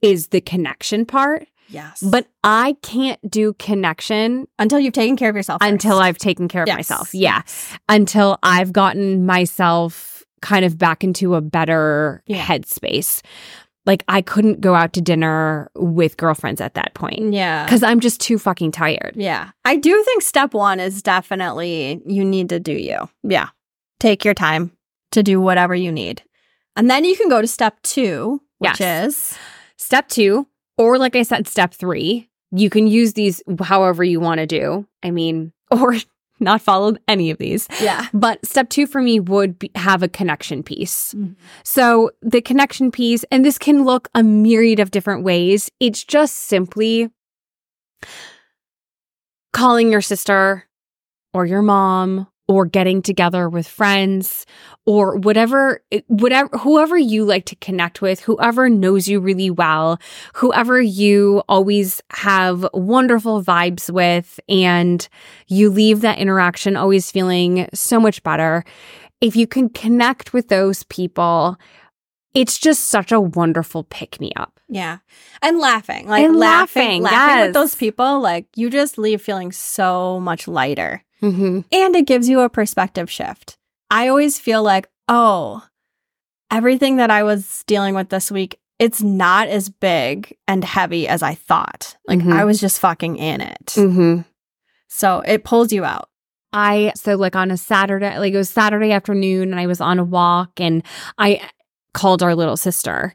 is 0.00 0.28
the 0.28 0.40
connection 0.40 1.06
part. 1.06 1.48
Yes. 1.72 2.02
But 2.02 2.26
I 2.44 2.76
can't 2.82 3.18
do 3.30 3.54
connection 3.54 4.46
until 4.58 4.78
you've 4.78 4.92
taken 4.92 5.16
care 5.16 5.30
of 5.30 5.36
yourself, 5.36 5.58
until. 5.62 5.98
I've 5.98 6.18
taken 6.18 6.48
care 6.48 6.62
of 6.62 6.68
Yes. 6.68 6.76
myself. 6.76 7.14
Yeah. 7.14 7.42
Until 7.88 8.38
I've 8.42 8.72
gotten 8.72 9.24
myself 9.26 10.24
kind 10.42 10.64
of 10.64 10.76
back 10.78 11.02
into 11.04 11.34
a 11.34 11.40
better 11.40 12.22
Yeah. 12.26 12.44
headspace. 12.44 13.22
Like 13.86 14.04
I 14.08 14.22
couldn't 14.22 14.60
go 14.60 14.74
out 14.74 14.92
to 14.94 15.00
dinner 15.00 15.70
with 15.76 16.16
girlfriends 16.16 16.60
at 16.60 16.74
that 16.74 16.94
point 16.94 17.32
Yeah. 17.32 17.64
because 17.64 17.82
I'm 17.82 18.00
just 18.00 18.20
too 18.20 18.38
fucking 18.38 18.72
tired. 18.72 19.12
Yeah. 19.16 19.50
I 19.64 19.76
do 19.76 20.02
think 20.04 20.22
step 20.22 20.54
one 20.54 20.78
is 20.80 21.02
definitely 21.02 22.00
you 22.06 22.24
need 22.24 22.48
to 22.50 22.60
do 22.60 22.72
you. 22.72 23.08
Yeah. 23.22 23.48
Take 24.00 24.24
your 24.24 24.34
time 24.34 24.72
to 25.12 25.22
do 25.22 25.40
whatever 25.40 25.74
you 25.74 25.90
need. 25.92 26.22
And 26.76 26.88
then 26.90 27.04
you 27.04 27.16
can 27.16 27.28
go 27.28 27.40
to 27.40 27.46
step 27.46 27.80
two, 27.82 28.40
which 28.58 28.80
Yes. 28.80 29.06
is 29.32 29.38
Step 29.76 30.08
two, 30.08 30.46
or 30.78 30.98
like 30.98 31.16
I 31.16 31.22
said, 31.22 31.46
step 31.46 31.72
three, 31.74 32.28
you 32.50 32.70
can 32.70 32.86
use 32.86 33.12
these 33.14 33.42
however 33.62 34.02
you 34.04 34.20
want 34.20 34.38
to 34.38 34.46
do. 34.46 34.86
I 35.02 35.10
mean, 35.10 35.52
or 35.70 35.94
not 36.40 36.60
follow 36.60 36.96
any 37.06 37.30
of 37.30 37.38
these. 37.38 37.68
yeah. 37.80 38.06
But 38.12 38.44
step 38.44 38.68
two 38.68 38.86
for 38.88 39.00
me 39.00 39.20
would 39.20 39.58
be, 39.60 39.70
have 39.76 40.02
a 40.02 40.08
connection 40.08 40.62
piece. 40.64 41.14
Mhm. 41.14 41.36
So 41.62 42.10
the 42.20 42.40
connection 42.40 42.90
piece, 42.90 43.24
and 43.30 43.44
this 43.44 43.58
can 43.58 43.84
look 43.84 44.08
a 44.14 44.22
myriad 44.24 44.80
of 44.80 44.90
different 44.90 45.22
ways. 45.22 45.70
It's 45.78 46.02
just 46.02 46.34
simply 46.34 47.10
calling 49.52 49.92
your 49.92 50.00
sister 50.00 50.64
or 51.32 51.46
your 51.46 51.62
mom 51.62 52.26
or 52.48 52.66
getting 52.66 53.00
together 53.02 53.48
with 53.48 53.66
friends 53.68 54.46
or 54.84 55.16
whatever 55.16 55.82
whatever 56.08 56.48
whoever 56.58 56.98
you 56.98 57.24
like 57.24 57.44
to 57.46 57.56
connect 57.56 58.02
with 58.02 58.20
whoever 58.20 58.68
knows 58.68 59.06
you 59.06 59.20
really 59.20 59.48
well 59.50 59.98
whoever 60.34 60.80
you 60.82 61.42
always 61.48 62.00
have 62.10 62.66
wonderful 62.74 63.42
vibes 63.42 63.90
with 63.90 64.40
and 64.48 65.08
you 65.46 65.70
leave 65.70 66.00
that 66.00 66.18
interaction 66.18 66.76
always 66.76 67.10
feeling 67.10 67.68
so 67.72 68.00
much 68.00 68.22
better 68.24 68.64
if 69.20 69.36
you 69.36 69.46
can 69.46 69.68
connect 69.68 70.32
with 70.32 70.48
those 70.48 70.82
people 70.84 71.56
it's 72.34 72.58
just 72.58 72.84
such 72.88 73.12
a 73.12 73.20
wonderful 73.20 73.84
pick 73.84 74.18
me 74.20 74.32
up 74.36 74.58
Yeah. 74.68 74.98
And 75.42 75.58
laughing. 75.58 76.08
Like 76.08 76.24
And 76.24 76.36
laughing. 76.36 76.82
laughing, 76.82 77.02
Laughing 77.02 77.36
yes. 77.38 77.46
with 77.48 77.54
those 77.54 77.74
people, 77.74 78.20
like 78.20 78.46
you 78.56 78.70
just 78.70 78.96
leave 78.96 79.20
feeling 79.20 79.52
so 79.52 80.18
much 80.18 80.48
lighter. 80.48 81.04
Mm-hmm. 81.22 81.60
And 81.70 81.96
it 81.96 82.06
gives 82.06 82.28
you 82.28 82.40
a 82.40 82.48
perspective 82.50 83.10
shift. 83.10 83.56
I 83.90 84.08
always 84.08 84.38
feel 84.38 84.62
like, 84.62 84.88
oh, 85.08 85.64
everything 86.50 86.96
that 86.96 87.10
I 87.10 87.22
was 87.22 87.62
dealing 87.66 87.94
with 87.94 88.08
this 88.08 88.30
week, 88.30 88.58
it's 88.78 89.02
not 89.02 89.48
as 89.48 89.68
big 89.68 90.36
and 90.48 90.64
heavy 90.64 91.06
as 91.06 91.22
I 91.22 91.34
thought. 91.34 91.96
Like 92.06 92.18
Mhm. 92.20 92.32
I 92.32 92.44
was 92.44 92.60
just 92.60 92.80
fucking 92.80 93.16
in 93.16 93.40
it. 93.40 93.66
Mm-hmm. 93.76 94.22
So 94.88 95.20
it 95.20 95.44
pulls 95.44 95.72
you 95.72 95.84
out. 95.84 96.08
I 96.52 96.92
so 96.96 97.14
like 97.16 97.34
on 97.36 97.50
a 97.50 97.56
Saturday, 97.56 98.18
like 98.18 98.34
it 98.34 98.36
was 98.36 98.50
Saturday 98.50 98.92
afternoon, 98.92 99.50
and 99.52 99.60
I 99.60 99.66
was 99.66 99.80
on 99.80 99.98
a 99.98 100.04
walk, 100.04 100.60
and 100.60 100.82
I 101.16 101.40
called 101.94 102.22
our 102.22 102.34
little 102.34 102.58
sister, 102.58 103.14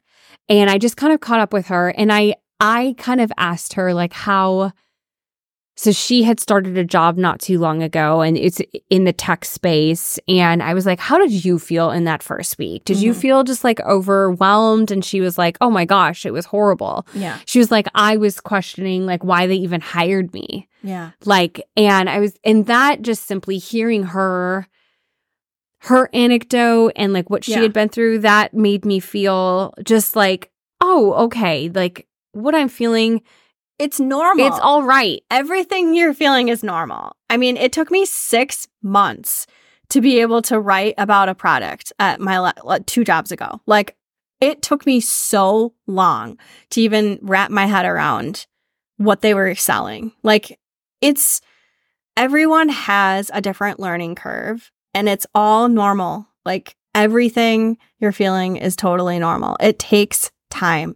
and 0.49 0.69
I 0.71 0.79
just 0.79 0.97
kind 0.97 1.13
of 1.13 1.19
caught 1.19 1.39
up 1.39 1.53
with 1.53 1.67
her, 1.67 1.89
and 1.89 2.11
I 2.11 2.35
I 2.59 2.95
kind 2.97 3.21
of 3.21 3.31
asked 3.37 3.73
her 3.73 3.93
like 3.93 4.13
how. 4.13 4.71
So 5.79 5.91
she 5.91 6.23
had 6.23 6.39
started 6.39 6.75
a 6.75 6.83
job 6.83 7.17
not 7.17 7.39
too 7.39 7.59
long 7.59 7.83
ago, 7.83 8.21
and 8.21 8.35
it's 8.35 8.59
in 8.89 9.03
the 9.03 9.13
tech 9.13 9.45
space. 9.45 10.19
And 10.27 10.63
I 10.63 10.73
was 10.73 10.87
like, 10.87 10.99
"How 10.99 11.19
did 11.19 11.45
you 11.45 11.59
feel 11.59 11.91
in 11.91 12.03
that 12.05 12.23
first 12.23 12.57
week? 12.57 12.83
Did 12.83 12.97
you 12.97 13.13
Mhm. 13.13 13.15
feel 13.21 13.43
just 13.43 13.63
like 13.63 13.79
overwhelmed?" 13.81 14.89
And 14.89 15.05
she 15.05 15.21
was 15.21 15.37
like, 15.37 15.55
"Oh 15.61 15.69
my 15.69 15.85
gosh, 15.85 16.25
it 16.25 16.33
was 16.33 16.45
horrible." 16.47 17.05
Yeah. 17.13 17.37
She 17.45 17.59
was 17.59 17.69
like, 17.69 17.87
"I 17.93 18.17
was 18.17 18.39
questioning 18.41 19.05
like 19.05 19.23
why 19.23 19.45
they 19.45 19.55
even 19.55 19.79
hired 19.81 20.33
me." 20.33 20.67
Yeah. 20.83 21.09
like 21.25 21.59
and 21.75 22.07
i 22.09 22.19
was 22.19 22.33
and 22.45 22.67
that 22.67 23.01
just 23.01 23.25
simply 23.25 23.57
hearing 23.57 24.03
her 24.03 24.67
her 25.81 26.09
anecdote 26.13 26.93
and 26.95 27.13
like 27.13 27.29
what 27.29 27.43
she 27.43 27.51
Yeah. 27.53 27.61
had 27.61 27.73
been 27.73 27.89
through 27.89 28.19
that 28.19 28.53
made 28.53 28.85
me 28.85 28.99
feel 28.99 29.73
just 29.83 30.15
like 30.15 30.49
oh 30.81 31.13
okay 31.25 31.69
like 31.73 32.07
what 32.31 32.55
i'm 32.55 32.69
feeling 32.69 33.21
It's 33.79 33.99
normal. 33.99 34.47
it's 34.47 34.59
all 34.59 34.83
right 34.83 35.21
everything 35.29 35.93
you're 35.93 36.13
feeling 36.13 36.49
is 36.49 36.63
normal. 36.63 37.15
I 37.29 37.37
mean, 37.37 37.57
it 37.57 37.71
took 37.71 37.91
me 37.91 38.05
six 38.05 38.67
months 38.81 39.45
to 39.89 40.01
be 40.01 40.19
able 40.19 40.41
to 40.43 40.59
write 40.59 40.95
about 40.97 41.29
a 41.29 41.35
product 41.35 41.93
at 41.99 42.19
my 42.19 42.39
la- 42.39 42.79
two 42.85 43.03
jobs 43.03 43.31
ago. 43.31 43.61
Like, 43.65 43.95
it 44.41 44.61
took 44.61 44.85
me 44.85 44.99
so 44.99 45.73
long 45.87 46.37
to 46.71 46.81
even 46.81 47.19
wrap 47.21 47.49
my 47.51 47.65
head 47.65 47.85
around 47.85 48.45
what 48.97 49.21
they 49.21 49.33
were 49.33 49.55
selling. 49.55 50.11
Like, 50.23 50.59
it's 51.01 51.41
everyone 52.15 52.69
has 52.69 53.31
a 53.33 53.41
different 53.41 53.79
learning 53.79 54.15
curve 54.15 54.71
and 54.93 55.07
it's 55.07 55.27
all 55.33 55.69
normal. 55.69 56.27
Like, 56.45 56.75
everything 56.95 57.77
you're 57.99 58.11
feeling 58.11 58.57
is 58.57 58.75
totally 58.75 59.19
normal. 59.19 59.57
It 59.59 59.79
takes 59.79 60.31
time. 60.49 60.95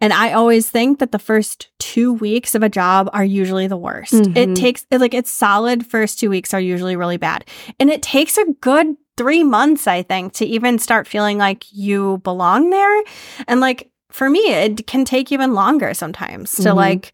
And 0.00 0.12
I 0.12 0.32
always 0.32 0.68
think 0.70 0.98
that 0.98 1.12
the 1.12 1.18
first 1.18 1.68
two 1.78 2.12
weeks 2.12 2.54
of 2.54 2.62
a 2.62 2.68
job 2.68 3.08
are 3.12 3.24
usually 3.24 3.66
the 3.66 3.76
worst. 3.78 4.12
Mhm. 4.12 4.36
It 4.36 4.54
takes, 4.56 4.84
it- 4.90 5.00
like, 5.00 5.14
it's 5.14 5.30
solid 5.30 5.86
first 5.86 6.18
two 6.20 6.28
weeks 6.30 6.52
are 6.52 6.60
usually 6.60 6.96
really 6.96 7.16
bad. 7.16 7.44
And 7.80 7.90
it 7.90 8.02
takes 8.02 8.36
a 8.36 8.44
good 8.60 8.96
three 9.16 9.42
months, 9.42 9.86
I 9.86 10.02
think, 10.02 10.34
to 10.34 10.44
even 10.44 10.78
start 10.78 11.08
feeling 11.08 11.38
like 11.38 11.64
you 11.72 12.18
belong 12.18 12.68
there. 12.70 13.02
And 13.48 13.60
like, 13.60 13.90
for 14.10 14.28
me, 14.28 14.52
it 14.52 14.86
can 14.86 15.04
take 15.06 15.32
even 15.32 15.54
longer 15.54 15.94
sometimes 15.94 16.52
to 16.56 16.62
Mhm. 16.70 16.76
like 16.76 17.12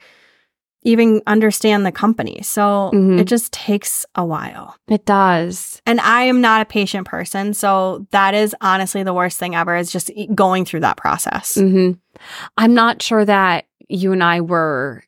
even 0.85 1.23
understand 1.27 1.87
the 1.87 1.93
company. 1.93 2.41
So 2.43 2.91
Mhm. 2.93 3.21
it 3.21 3.25
just 3.25 3.53
takes 3.53 4.05
a 4.15 4.25
while. 4.25 4.77
it 4.89 5.05
does 5.07 5.81
And 5.87 6.01
I 6.01 6.23
am 6.25 6.41
not 6.41 6.61
a 6.63 6.65
patient 6.65 7.07
person. 7.07 7.55
So 7.55 8.07
that 8.11 8.35
is 8.35 8.55
honestly 8.61 9.03
the 9.03 9.15
worst 9.15 9.39
thing 9.39 9.55
ever 9.55 9.77
is 9.77 9.91
just 9.93 10.11
going 10.35 10.65
through 10.65 10.81
that 10.81 10.97
process. 10.97 11.55
hmm 11.55 11.93
i'm 12.59 12.75
not 12.75 13.03
sure 13.03 13.25
that 13.25 13.65
you 13.89 14.13
and 14.13 14.23
i 14.23 14.41
were 14.41 15.03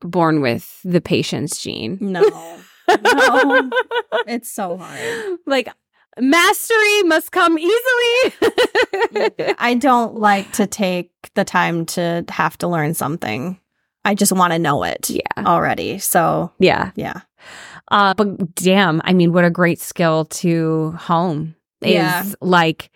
born 0.00 0.40
with 0.40 0.80
the 0.84 1.00
patience 1.00 1.60
gene 1.62 1.98
No. 2.00 2.22
No. 2.88 3.70
it's 4.26 4.50
so 4.50 4.76
hard. 4.78 5.38
like 5.46 5.68
mastery 6.18 7.02
must 7.04 7.32
come 7.32 7.58
easily 7.58 8.32
I 9.58 9.74
don't 9.78 10.14
like 10.16 10.52
to 10.52 10.66
take 10.66 11.10
the 11.34 11.44
time 11.44 11.86
to 11.86 12.24
have 12.28 12.56
to 12.58 12.68
learn 12.68 12.94
something. 12.94 13.58
I 14.04 14.14
just 14.14 14.32
want 14.32 14.52
to 14.52 14.58
know 14.58 14.82
it 14.84 15.10
yeah 15.10 15.20
already. 15.38 15.98
So, 15.98 16.52
yeah 16.58 16.92
yeah. 16.96 17.20
Uh, 17.90 18.14
but 18.14 18.54
damn, 18.54 19.00
I 19.04 19.12
mean, 19.12 19.32
what 19.32 19.44
a 19.44 19.50
great 19.50 19.80
skill 19.80 20.26
to 20.26 20.92
hone 20.92 21.54
is 21.82 21.92
Yeah. 21.94 22.24
like 22.40 22.90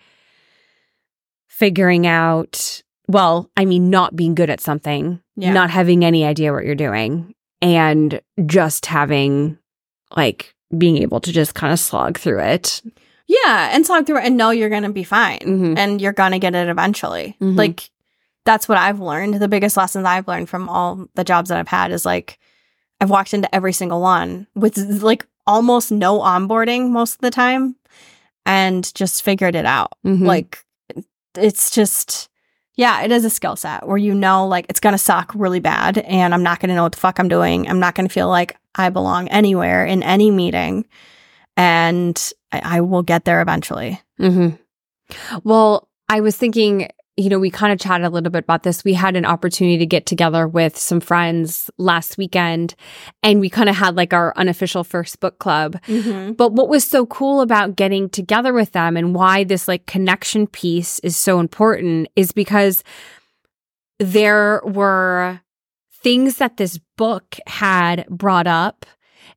figuring 1.49 2.07
out, 2.07 2.83
well, 3.09 3.51
I 3.57 3.65
mean, 3.65 3.91
not 3.91 4.17
being 4.17 4.35
good 4.35 4.51
at 4.51 4.61
something, 4.61 5.21
Yeah. 5.37 5.53
not 5.53 5.71
having 5.71 6.05
any 6.05 6.25
idea 6.25 6.53
what 6.53 6.65
you're 6.65 6.75
doing, 6.75 7.35
and 7.61 8.21
just 8.47 8.87
having 8.87 9.59
like 10.17 10.55
being 10.77 10.99
able 10.99 11.21
to 11.21 11.33
just 11.33 11.55
kind 11.55 11.73
of 11.73 11.79
slog 11.79 12.19
through 12.19 12.41
it. 12.41 12.83
Yeah. 13.27 13.71
And 13.73 13.87
slog 13.87 14.07
through 14.07 14.19
it 14.19 14.25
and 14.25 14.37
know 14.37 14.51
you're 14.51 14.69
going 14.69 14.83
to 14.83 14.91
be 14.93 15.05
fine 15.05 15.39
Mhm. 15.41 15.79
and 15.79 16.01
you're 16.03 16.13
going 16.13 16.33
to 16.33 16.39
get 16.39 16.55
it 16.55 16.69
eventually. 16.69 17.37
Mhm. 17.41 17.57
Like, 17.57 17.89
that's 18.45 18.69
what 18.69 18.79
I've 18.79 19.01
learned. 19.01 19.35
The 19.35 19.49
biggest 19.49 19.77
lessons 19.77 20.05
I've 20.05 20.29
learned 20.29 20.49
from 20.49 20.69
all 20.69 21.07
the 21.15 21.25
jobs 21.25 21.49
that 21.49 21.59
I've 21.59 21.69
had 21.69 21.91
is 21.93 22.05
like, 22.05 22.39
I've 23.01 23.11
walked 23.11 23.35
into 23.35 23.53
every 23.55 23.73
single 23.73 24.01
one 24.01 24.47
with 24.55 24.77
like 25.03 25.27
almost 25.47 25.91
no 25.91 26.21
onboarding 26.21 26.91
most 26.91 27.15
of 27.15 27.21
the 27.21 27.31
time 27.31 27.77
and 28.47 28.93
just 28.95 29.23
figured 29.23 29.55
it 29.55 29.65
out. 29.67 29.93
Mhm. 30.05 30.27
Like 30.27 30.65
it's 31.37 31.71
just 31.71 32.29
yeah, 32.77 33.03
it 33.03 33.13
is 33.13 33.25
a 33.25 33.31
skill 33.31 33.55
set 33.57 33.87
where 33.87 33.99
you 33.99 34.15
know 34.15 34.47
like 34.47 34.67
it's 34.69 34.81
gonna 34.81 34.99
suck 34.99 35.33
really 35.35 35.61
bad 35.61 35.99
and 35.99 36.33
I'm 36.33 36.43
not 36.43 36.59
gonna 36.61 36.75
know 36.75 36.85
what 36.85 36.93
the 36.93 36.99
fuck 36.99 37.19
I'm 37.19 37.29
doing. 37.29 37.69
I'm 37.69 37.81
not 37.81 37.95
gonna 37.95 38.09
feel 38.09 38.29
like 38.29 38.57
I 38.75 38.89
belong 38.89 39.29
anywhere 39.29 39.85
in 39.85 40.03
any 40.03 40.31
meeting. 40.31 40.87
And 41.57 42.33
I, 42.51 42.77
I 42.79 42.81
will 42.81 43.03
get 43.03 43.25
there 43.25 43.43
eventually. 43.43 44.01
hmm 44.19 44.51
Well, 45.45 45.89
I 46.09 46.21
was 46.21 46.37
thinking, 46.37 46.89
you 47.17 47.29
know, 47.29 47.39
we 47.39 47.51
kind 47.51 47.73
of 47.73 47.79
chatted 47.79 48.07
a 48.07 48.11
little 48.11 48.31
bit 48.31 48.45
about 48.45 48.63
this. 48.63 48.85
We 48.85 48.95
had 48.95 49.17
an 49.17 49.27
opportunity 49.27 49.77
to 49.79 49.87
get 49.87 50.07
together 50.07 50.49
with 50.49 50.79
some 50.79 51.01
friends 51.01 51.71
last 51.77 52.17
weekend, 52.17 52.75
and 53.23 53.39
we 53.39 53.51
kind 53.51 53.69
of 53.69 53.77
had 53.77 53.97
like 53.97 54.15
our 54.15 54.33
unofficial 54.37 54.83
first 54.83 55.21
book 55.21 55.39
club. 55.39 55.81
Mm-hmm. 55.87 56.33
But 56.33 56.53
what 56.53 56.69
was 56.69 56.85
so 56.85 57.05
cool 57.05 57.43
about 57.43 57.77
getting 57.77 58.09
together 58.09 58.55
with 58.55 58.73
them 58.73 58.97
and 58.97 59.15
why 59.15 59.45
this 59.45 59.69
like 59.69 59.87
connection 59.87 60.47
piece 60.47 60.99
is 61.01 61.17
so 61.17 61.39
important 61.39 62.09
is 62.17 62.33
because 62.33 62.83
there 63.99 64.63
were 64.65 65.41
things 66.03 66.39
that 66.39 66.57
this 66.57 66.79
book 66.97 67.37
had 67.47 68.07
brought 68.09 68.47
up 68.47 68.87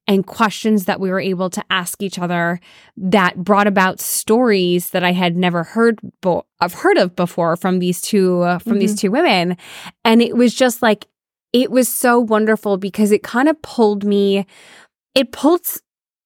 and 0.08 0.26
questions 0.28 0.86
that 0.86 1.00
we 1.00 1.10
were 1.10 1.20
able 1.20 1.50
to 1.50 1.64
ask 1.70 2.02
each 2.04 2.20
other 2.20 2.60
that 2.96 3.38
brought 3.44 3.66
about 3.68 4.00
stories 4.00 4.92
that 4.92 5.04
I 5.04 5.12
had 5.14 5.36
never 5.36 5.64
heard 5.64 6.00
bo- 6.22 6.46
I've 6.60 6.74
heard 6.76 6.98
of 6.98 7.16
before 7.16 7.56
from 7.58 7.80
these 7.80 8.02
two 8.02 8.42
uh, 8.42 8.60
from 8.60 8.78
these 8.80 8.96
two 8.96 9.10
women. 9.12 9.58
And 10.04 10.22
it 10.22 10.36
was 10.38 10.54
just 10.54 10.82
like 10.82 11.08
it 11.54 11.72
was 11.72 11.88
so 11.88 12.20
wonderful 12.20 12.78
because 12.78 13.12
it 13.12 13.24
kind 13.24 13.48
of 13.50 13.60
pulled 13.62 14.04
me 14.04 14.46
it 15.16 15.32
pulls 15.32 15.82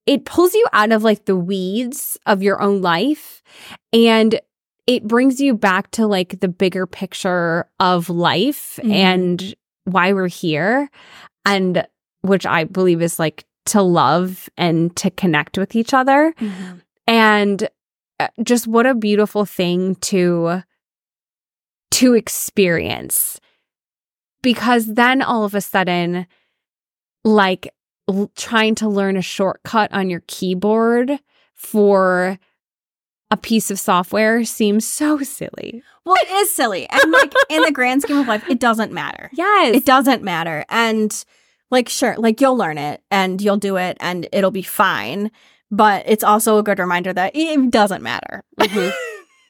it 0.06 0.26
pulls 0.26 0.54
you 0.56 0.66
out 0.74 0.92
of 0.92 1.04
like 1.04 1.26
the 1.26 1.36
weeds 1.36 2.18
of 2.26 2.42
your 2.44 2.62
own 2.62 2.82
life. 2.82 3.42
And 3.94 4.40
it 4.88 5.08
brings 5.08 5.40
you 5.40 5.54
back 5.54 5.92
to 5.92 6.08
like 6.08 6.40
the 6.42 6.48
bigger 6.48 6.88
picture 6.88 7.70
of 7.80 8.10
life 8.10 8.80
Mhm. 8.84 8.92
and 8.92 9.56
why 9.86 10.14
we're 10.14 10.28
here 10.28 10.90
and 11.46 11.86
which 12.22 12.46
I 12.46 12.64
believe 12.66 13.02
is 13.02 13.18
like 13.20 13.46
to 13.70 13.82
love 13.82 14.50
and 14.58 14.96
to 14.98 15.10
connect 15.12 15.58
with 15.58 15.76
each 15.76 15.94
other 15.94 16.34
and 17.08 17.68
uh, 18.20 18.28
just 18.44 18.68
what 18.68 18.86
a 18.86 18.94
beautiful 18.94 19.46
thing 19.46 19.96
to 19.96 20.62
to 21.92 22.14
experience 22.14 23.40
because 24.42 24.86
then 24.94 25.22
all 25.22 25.44
of 25.44 25.54
a 25.56 25.62
sudden 25.62 26.26
like 27.24 27.74
l- 28.08 28.32
trying 28.36 28.76
to 28.76 28.88
learn 28.90 29.18
a 29.18 29.22
shortcut 29.22 29.92
on 29.92 30.10
your 30.10 30.24
keyboard 30.28 31.20
for 31.54 32.38
a 33.32 33.38
piece 33.38 33.70
of 33.70 33.80
software 33.80 34.44
seems 34.44 34.88
so 34.88 35.20
silly. 35.20 35.84
Well, 36.04 36.16
it 36.20 36.30
is 36.32 36.56
silly. 36.56 36.88
And 36.90 37.12
like 37.12 37.32
in 37.50 37.62
the 37.62 37.72
grand 37.72 38.02
scheme 38.02 38.18
of 38.18 38.28
life, 38.28 38.44
it 38.50 38.60
doesn't 38.60 38.92
matter. 38.92 39.30
Yes. 39.38 39.76
It 39.76 39.86
doesn't 39.86 40.24
matter. 40.24 40.66
And 40.70 41.14
like, 41.72 41.90
sure, 41.90 42.16
like 42.18 42.42
you'll 42.42 42.58
learn 42.58 42.78
it 42.78 43.02
and 43.12 43.42
you'll 43.42 43.58
do 43.58 43.78
it 43.78 43.98
and 44.00 44.28
it'll 44.32 44.52
be 44.52 44.62
fine. 44.64 45.32
But 45.72 46.04
it's 46.08 46.24
also 46.24 46.58
a 46.58 46.64
good 46.64 46.80
reminder 46.80 47.14
that 47.14 47.36
it 47.36 47.72
doesn't 47.72 48.02
matter 48.02 48.44
Mhm. 48.60 48.92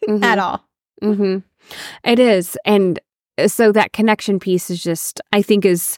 Mhm. 0.07 0.23
at 0.23 0.37
all. 0.39 0.65
mm-hmm. 1.01 1.37
It 2.03 2.19
is. 2.19 2.57
And 2.65 2.99
uh, 3.37 3.47
so 3.47 3.71
that 3.71 3.93
connection 3.93 4.39
piece 4.39 4.69
is 4.69 4.81
just, 4.83 5.21
I 5.31 5.41
think, 5.41 5.63
is 5.65 5.97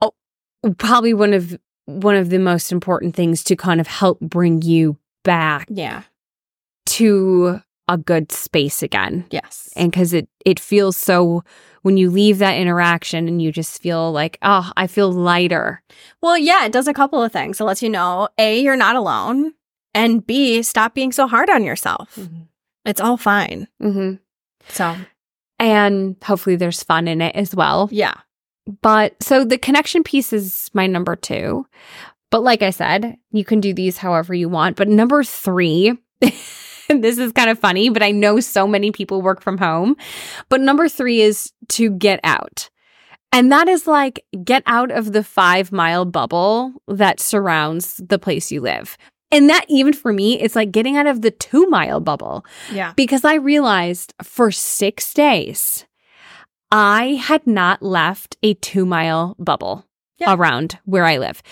oh, 0.00 0.12
probably 0.78 1.14
one 1.14 1.32
of 1.34 1.58
one 1.86 2.16
of 2.16 2.30
the 2.30 2.38
most 2.38 2.72
important 2.72 3.14
things 3.14 3.44
to 3.44 3.56
kind 3.56 3.80
of 3.80 3.86
help 3.86 4.18
bring 4.20 4.62
you 4.62 4.96
back 5.24 5.66
Yeah. 5.70 6.02
to 6.86 7.60
a 7.88 7.98
good 7.98 8.32
space 8.32 8.82
again. 8.82 9.26
Yes. 9.30 9.68
And 9.76 9.90
because 9.90 10.12
it 10.12 10.28
it 10.44 10.58
feels 10.60 10.96
so 10.96 11.44
when 11.82 11.96
you 11.98 12.10
leave 12.10 12.38
that 12.38 12.56
interaction 12.56 13.28
and 13.28 13.42
you 13.42 13.52
just 13.52 13.82
feel 13.82 14.10
like, 14.10 14.38
oh, 14.42 14.70
I 14.76 14.86
feel 14.86 15.12
lighter. 15.12 15.82
well, 16.22 16.38
yeah, 16.38 16.64
it 16.64 16.72
does 16.72 16.88
a 16.88 16.94
couple 16.94 17.22
of 17.22 17.30
things. 17.32 17.60
It 17.60 17.64
lets 17.64 17.82
you 17.82 17.90
know, 17.90 18.28
A, 18.38 18.58
you're 18.60 18.74
not 18.76 18.96
alone. 18.96 19.52
And 19.92 20.26
B, 20.26 20.62
stop 20.62 20.94
being 20.94 21.12
so 21.12 21.26
hard 21.28 21.50
on 21.50 21.62
yourself. 21.62 22.18
It's 22.86 23.00
all 23.02 23.16
fine. 23.18 23.68
Mm-hmm. 23.82 24.14
So, 24.70 24.96
And 25.58 26.16
hopefully 26.24 26.56
there's 26.56 26.82
fun 26.82 27.06
in 27.06 27.20
it 27.20 27.36
as 27.36 27.54
well. 27.54 27.88
yeah. 27.92 28.14
But 28.80 29.22
so 29.22 29.44
the 29.44 29.58
connection 29.58 30.02
piece 30.02 30.32
is 30.32 30.70
my 30.72 30.86
number 30.86 31.16
two. 31.16 31.66
But 32.30 32.42
like 32.42 32.62
I 32.62 32.70
said, 32.70 33.18
you 33.30 33.44
can 33.44 33.60
do 33.60 33.74
these 33.74 33.98
however 33.98 34.32
you 34.32 34.48
want. 34.48 34.76
But 34.76 34.88
number 34.88 35.22
three, 35.22 35.92
this 37.00 37.18
is 37.18 37.32
kind 37.32 37.50
of 37.50 37.58
funny, 37.58 37.88
but 37.90 38.02
I 38.02 38.10
know 38.10 38.40
so 38.40 38.66
many 38.66 38.90
people 38.92 39.22
work 39.22 39.40
from 39.42 39.58
home. 39.58 39.96
But 40.48 40.60
number 40.60 40.88
three 40.88 41.20
is 41.20 41.52
to 41.70 41.90
get 41.90 42.20
out. 42.24 42.70
And 43.32 43.50
that 43.50 43.66
is 43.68 43.86
like 43.86 44.24
get 44.44 44.62
out 44.66 44.90
of 44.92 45.12
the 45.12 45.24
five 45.24 45.72
mile 45.72 46.04
bubble 46.04 46.72
that 46.86 47.18
surrounds 47.20 48.00
the 48.06 48.18
place 48.18 48.52
you 48.52 48.60
live. 48.60 48.96
And 49.32 49.50
that, 49.50 49.64
even 49.68 49.92
for 49.92 50.12
me, 50.12 50.40
it's 50.40 50.54
like 50.54 50.70
getting 50.70 50.96
out 50.96 51.08
of 51.08 51.22
the 51.22 51.32
two 51.32 51.66
mile 51.66 51.98
bubble 51.98 52.44
Yeah. 52.70 52.92
because 52.94 53.24
I 53.24 53.34
realized 53.34 54.14
for 54.22 54.52
six 54.52 55.12
days, 55.12 55.84
I 56.70 57.14
had 57.20 57.44
not 57.46 57.82
left 57.82 58.36
a 58.44 58.54
two 58.54 58.86
mile 58.86 59.34
bubble 59.38 59.84
Yeah. 60.18 60.34
around 60.34 60.78
where 60.84 61.04
I 61.04 61.16
live. 61.18 61.42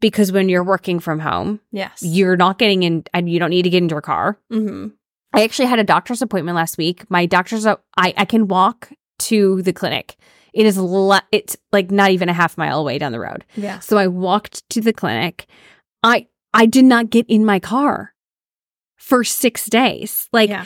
Because 0.00 0.32
when 0.32 0.48
you're 0.48 0.64
working 0.64 0.98
from 1.00 1.18
home, 1.20 1.60
Yes. 1.72 2.02
you're 2.02 2.36
not 2.36 2.58
getting 2.58 2.82
in 2.82 3.04
and 3.12 3.28
you 3.28 3.38
don't 3.38 3.50
need 3.50 3.62
to 3.62 3.70
get 3.70 3.82
into 3.82 3.96
a 3.96 4.02
car. 4.02 4.38
mm-hmm. 4.52 4.88
I 5.32 5.44
actually 5.44 5.66
had 5.66 5.78
a 5.78 5.84
doctor's 5.84 6.22
appointment 6.22 6.56
last 6.56 6.76
week. 6.76 7.08
My 7.08 7.24
doctor's, 7.24 7.64
I, 7.64 7.76
I 7.96 8.24
can 8.24 8.48
walk 8.48 8.90
to 9.20 9.62
the 9.62 9.72
clinic. 9.72 10.16
It 10.52 10.66
is, 10.66 10.76
le- 10.76 11.22
it's 11.30 11.56
like 11.70 11.92
not 11.92 12.10
even 12.10 12.28
a 12.28 12.32
half 12.32 12.58
mile 12.58 12.80
away 12.80 12.98
down 12.98 13.12
the 13.12 13.20
road. 13.20 13.44
Yeah. 13.54 13.78
So 13.78 13.96
I 13.96 14.08
walked 14.08 14.68
to 14.70 14.80
the 14.80 14.92
clinic. 14.92 15.46
I, 16.02 16.26
I 16.52 16.66
did 16.66 16.84
not 16.84 17.10
get 17.10 17.26
in 17.28 17.44
my 17.44 17.60
car 17.60 18.12
for 18.96 19.22
six 19.22 19.66
days. 19.66 20.28
Like, 20.32 20.50
yeah. 20.50 20.64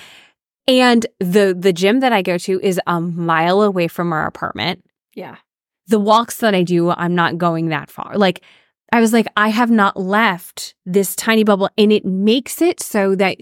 and 0.67 1.05
the 1.21 1.55
the 1.59 1.75
gym 1.75 2.01
that 2.01 2.15
I 2.15 2.23
go 2.23 2.39
to 2.39 2.59
is 2.63 2.81
a 2.87 3.01
mile 3.03 3.61
away 3.61 3.87
from 3.89 4.15
our 4.15 4.27
apartment. 4.27 4.83
Yeah. 5.15 5.37
The 5.89 6.01
walks 6.01 6.39
that 6.39 6.55
I 6.55 6.63
do, 6.63 6.89
I'm 6.89 7.15
not 7.15 7.37
going 7.37 7.69
that 7.69 7.91
far. 7.91 8.17
Like 8.17 8.41
I 8.93 9.01
was 9.01 9.13
like, 9.13 9.27
I 9.37 9.49
have 9.49 9.71
not 9.71 9.97
left 9.97 10.75
this 10.87 11.17
tiny 11.17 11.45
bubble, 11.45 11.69
and 11.77 11.93
it 11.93 12.05
makes 12.05 12.63
it 12.63 12.81
so 12.81 13.15
that 13.17 13.39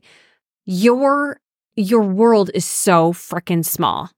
your 0.65 1.41
your 1.77 2.03
world 2.03 2.51
is 2.55 2.65
so 2.65 3.13
freaking 3.13 3.65
small. 3.65 4.11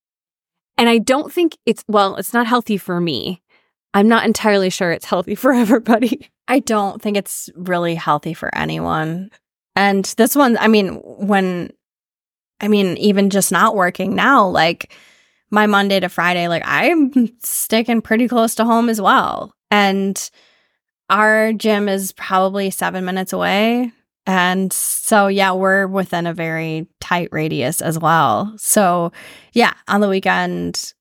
And 0.77 0.89
I 0.89 0.99
don't 0.99 1.33
think 1.33 1.57
it's 1.67 1.85
well, 1.89 2.17
it's 2.17 2.33
not 2.33 2.47
healthy 2.47 2.77
for 2.77 3.01
me. 3.01 3.43
I'm 3.95 4.09
not 4.09 4.25
entirely 4.25 4.71
sure 4.71 4.91
it's 4.91 5.05
healthy 5.07 5.35
for 5.37 5.53
everybody. 5.53 6.31
I 6.49 6.59
don't 6.59 7.01
think 7.01 7.17
it's 7.17 7.49
really 7.55 7.95
healthy 7.95 8.35
for 8.35 8.55
anyone. 8.55 9.31
And 9.77 10.05
this 10.17 10.37
one, 10.37 10.57
I 10.59 10.69
mean, 10.69 10.97
when, 11.03 11.73
I 12.61 12.69
mean, 12.69 12.97
even 12.99 13.31
just 13.31 13.51
not 13.51 13.75
working 13.75 14.15
now, 14.15 14.47
like 14.47 14.93
my 15.51 15.67
Monday 15.67 16.01
to 16.01 16.09
Friday, 16.09 16.49
like 16.49 16.63
I'm 16.65 17.13
sticking 17.43 18.03
pretty 18.03 18.29
close 18.29 18.55
to 18.57 18.65
home 18.65 18.89
as 18.89 19.01
well. 19.01 19.55
And 19.71 20.31
our 21.11 21.53
gym 21.53 21.89
is 21.89 22.13
probably 22.13 22.71
seven 22.71 23.05
minutes 23.05 23.33
away. 23.33 23.93
And 24.27 24.73
so, 24.73 25.27
yeah, 25.27 25.53
we're 25.53 25.87
within 25.87 26.27
a 26.27 26.33
very 26.33 26.87
tight 27.01 27.29
radius 27.31 27.83
as 27.83 27.99
well. 27.99 28.55
So, 28.57 29.13
yeah, 29.53 29.75
on 29.87 30.01
the 30.01 30.09
weekend, 30.09 30.95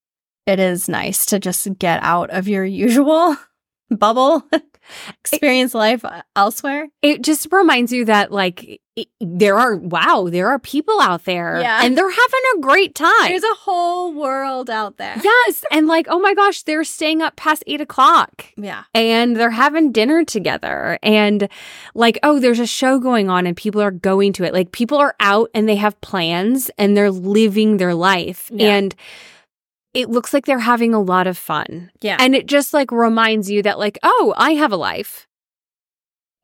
it 0.46 0.60
is 0.60 0.90
nice 0.90 1.26
to 1.28 1.40
just 1.40 1.68
get 1.80 2.04
out 2.04 2.30
of 2.32 2.48
your 2.48 2.66
usual 2.86 3.38
bubble, 3.90 4.44
experience 5.20 5.74
life 5.74 6.04
uh, 6.06 6.22
elsewhere. 6.36 6.88
it 7.02 7.22
just 7.22 7.48
reminds 7.52 7.92
you 7.92 8.06
that 8.06 8.32
like 8.32 8.80
it, 8.96 9.08
there 9.20 9.58
are 9.58 9.76
wow 9.78 10.28
there 10.30 10.50
are 10.50 10.60
people 10.60 11.02
out 11.02 11.24
there 11.26 11.60
Yeah. 11.60 11.84
and 11.84 11.98
they're 11.98 12.10
having 12.12 12.42
a 12.58 12.60
great 12.62 12.94
time 12.94 13.28
There's 13.30 13.44
a 13.44 13.56
whole 13.56 14.14
world 14.14 14.70
out 14.70 14.98
there. 14.98 15.16
yes 15.24 15.64
and 15.72 15.88
like 15.88 16.06
oh 16.10 16.20
my 16.20 16.34
gosh 16.36 16.62
they're 16.64 16.84
staying 16.84 17.22
up 17.22 17.36
past 17.36 17.64
eight 17.66 17.82
o'clock 17.82 18.46
Yeah. 18.56 18.84
and 18.94 19.36
they're 19.36 19.50
having 19.50 19.92
dinner 19.92 20.24
together 20.24 21.00
and 21.02 21.50
like 21.96 22.20
oh 22.22 22.40
there's 22.40 22.60
a 22.60 22.68
show 22.68 23.00
going 23.00 23.30
on 23.30 23.48
and 23.48 23.58
people 23.58 23.82
are 23.82 23.90
going 23.92 24.32
to 24.34 24.44
it 24.44 24.54
like 24.54 24.72
people 24.72 25.00
are 25.00 25.16
out 25.20 25.50
and 25.56 25.68
they 25.68 25.78
have 25.78 26.00
plans 26.02 26.70
and 26.78 26.96
they're 26.96 27.10
living 27.12 27.78
their 27.78 27.96
life 27.96 28.52
Yeah. 28.54 28.76
and 28.76 28.96
it 29.94 30.10
looks 30.10 30.34
like 30.34 30.46
they're 30.46 30.60
having 30.60 30.94
a 30.94 31.02
lot 31.02 31.28
of 31.28 31.38
fun 31.38 31.92
Yeah. 32.02 32.18
and 32.20 32.36
it 32.36 32.46
just 32.48 32.74
like 32.74 32.92
reminds 32.92 33.50
you 33.52 33.62
that 33.64 33.78
like 33.80 34.00
oh 34.04 34.34
i 34.38 34.52
have 34.52 34.72
a 34.72 34.78
life 34.78 35.28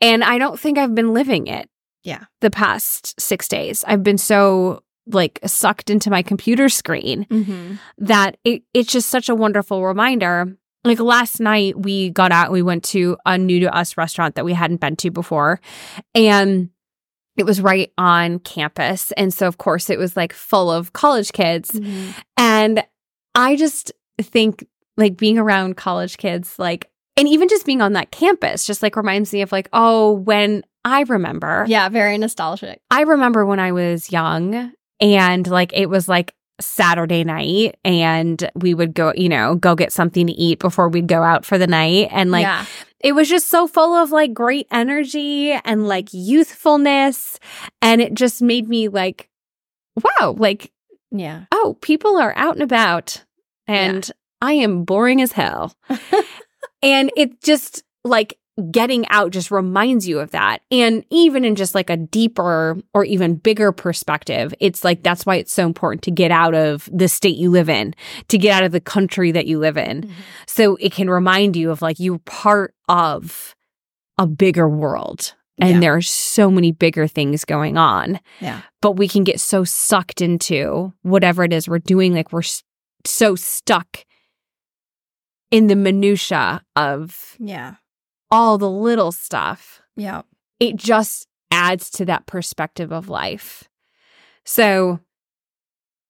and 0.01 0.23
i 0.23 0.37
don't 0.37 0.59
think 0.59 0.77
i've 0.77 0.95
been 0.95 1.13
living 1.13 1.47
it 1.47 1.69
Yeah. 2.03 2.25
the 2.41 2.51
past 2.51 3.19
six 3.19 3.47
days 3.47 3.83
i've 3.87 4.03
been 4.03 4.17
so 4.17 4.83
like 5.07 5.39
sucked 5.45 5.89
into 5.89 6.11
my 6.11 6.21
computer 6.21 6.69
screen 6.69 7.25
mm-hmm. 7.29 7.75
that 7.97 8.37
it, 8.43 8.61
it's 8.73 8.91
just 8.91 9.09
such 9.09 9.27
a 9.29 9.35
wonderful 9.35 9.83
reminder 9.83 10.55
like 10.83 10.99
last 10.99 11.39
night 11.39 11.77
we 11.79 12.09
got 12.11 12.31
out 12.31 12.51
we 12.51 12.61
went 12.61 12.83
to 12.83 13.17
a 13.25 13.37
new 13.37 13.59
to 13.61 13.75
us 13.75 13.97
restaurant 13.97 14.35
that 14.35 14.45
we 14.45 14.53
hadn't 14.53 14.79
been 14.79 14.95
to 14.95 15.09
before 15.09 15.59
and 16.13 16.69
it 17.37 17.45
was 17.45 17.59
right 17.61 17.91
on 17.97 18.37
campus 18.39 19.11
and 19.13 19.33
so 19.33 19.47
of 19.47 19.57
course 19.57 19.89
it 19.89 19.97
was 19.97 20.15
like 20.15 20.31
full 20.33 20.69
of 20.71 20.93
college 20.93 21.31
kids 21.33 21.71
Mm-hmm. 21.71 22.11
and 22.37 22.83
I 23.35 23.55
just 23.55 23.91
think 24.19 24.65
like 24.97 25.17
being 25.17 25.37
around 25.37 25.77
college 25.77 26.17
kids, 26.17 26.57
like, 26.59 26.89
and 27.15 27.27
even 27.27 27.47
just 27.47 27.65
being 27.65 27.81
on 27.81 27.93
that 27.93 28.11
campus, 28.11 28.65
just 28.65 28.83
like 28.83 28.95
reminds 28.95 29.33
me 29.33 29.41
of 29.41 29.51
like, 29.51 29.69
oh, 29.73 30.13
when 30.13 30.63
I 30.85 31.01
remember, 31.03 31.65
Yeah. 31.67 31.89
Very 31.89 32.17
nostalgic. 32.17 32.81
I 32.89 33.01
remember 33.01 33.45
when 33.45 33.59
I 33.59 33.71
was 33.71 34.11
young 34.11 34.73
and 34.99 35.47
like 35.47 35.71
it 35.73 35.89
was 35.89 36.07
like 36.07 36.33
Saturday 36.61 37.23
night 37.23 37.77
and 37.83 38.49
we 38.55 38.73
would 38.73 38.93
go, 38.93 39.13
you 39.15 39.29
know, 39.29 39.55
go 39.55 39.75
get 39.75 39.93
something 39.93 40.27
to 40.27 40.33
eat 40.33 40.59
before 40.59 40.89
we'd 40.89 41.07
go 41.07 41.23
out 41.23 41.45
for 41.45 41.57
the 41.57 41.67
night. 41.67 42.09
And 42.11 42.31
like, 42.31 42.43
yeah. 42.43 42.65
it 42.99 43.13
was 43.13 43.29
just 43.29 43.47
so 43.47 43.67
full 43.67 43.93
of 43.93 44.11
like 44.11 44.33
great 44.33 44.67
energy 44.71 45.51
and 45.51 45.87
like 45.87 46.09
youthfulness. 46.11 47.39
And 47.81 48.01
it 48.01 48.13
just 48.13 48.41
made 48.41 48.67
me 48.67 48.87
like, 48.87 49.29
wow, 49.95 50.35
like 50.37 50.71
Yeah. 51.11 51.45
oh, 51.51 51.77
people 51.81 52.17
are 52.17 52.33
out 52.35 52.55
and 52.55 52.63
about 52.63 53.23
and 53.67 54.09
I 54.41 54.53
am 54.53 54.83
boring 54.83 55.21
as 55.21 55.31
hell. 55.31 55.73
and 56.81 57.11
it 57.15 57.41
just 57.41 57.83
like 58.03 58.37
getting 58.71 59.07
out 59.09 59.31
just 59.31 59.51
reminds 59.51 60.07
you 60.07 60.19
of 60.19 60.31
that. 60.31 60.61
And 60.71 61.05
even 61.09 61.45
in 61.45 61.55
just 61.55 61.75
like 61.75 61.89
a 61.89 61.97
deeper 61.97 62.77
or 62.93 63.05
even 63.05 63.35
bigger 63.35 63.71
perspective, 63.71 64.53
it's 64.59 64.83
like 64.83 65.03
that's 65.03 65.25
why 65.25 65.35
it's 65.35 65.53
so 65.53 65.65
important 65.65 66.01
to 66.03 66.11
get 66.11 66.31
out 66.31 66.55
of 66.55 66.89
the 66.91 67.07
state 67.07 67.37
you 67.37 67.51
live 67.51 67.69
in, 67.69 67.93
to 68.27 68.37
get 68.37 68.53
out 68.53 68.63
of 68.63 68.71
the 68.71 68.81
country 68.81 69.31
that 69.31 69.45
you 69.47 69.59
live 69.59 69.77
in. 69.77 70.01
Mm-hmm. 70.01 70.13
So 70.47 70.75
it 70.77 70.91
can 70.91 71.09
remind 71.09 71.55
you 71.55 71.71
of 71.71 71.81
like 71.81 71.99
you're 71.99 72.19
part 72.19 72.73
of 72.87 73.55
a 74.17 74.27
bigger 74.27 74.67
world. 74.67 75.35
And 75.61 75.69
Yeah. 75.75 75.79
there 75.79 75.95
are 75.95 76.01
so 76.01 76.49
many 76.49 76.71
bigger 76.71 77.07
things 77.07 77.43
going 77.45 77.77
on 77.77 78.19
Yeah. 78.39 78.61
but 78.81 78.93
we 78.93 79.07
can 79.07 79.23
get 79.23 79.39
so 79.39 79.63
sucked 79.63 80.21
into 80.21 80.93
whatever 81.01 81.43
it 81.43 81.51
is 81.53 81.67
we're 81.67 81.79
doing 81.79 82.13
like 82.13 82.31
we're 82.31 82.43
so 83.05 83.35
stuck 83.35 84.05
in 85.51 85.67
the 85.67 85.75
minutia 85.75 86.61
of 86.75 87.35
Yeah. 87.39 87.75
all 88.31 88.57
the 88.57 88.69
little 88.69 89.11
stuff 89.11 89.81
Yeah. 89.95 90.21
it 90.59 90.75
just 90.75 91.27
adds 91.51 91.89
to 91.91 92.05
that 92.05 92.25
perspective 92.27 92.91
of 92.91 93.09
life 93.09 93.63
so 94.45 94.99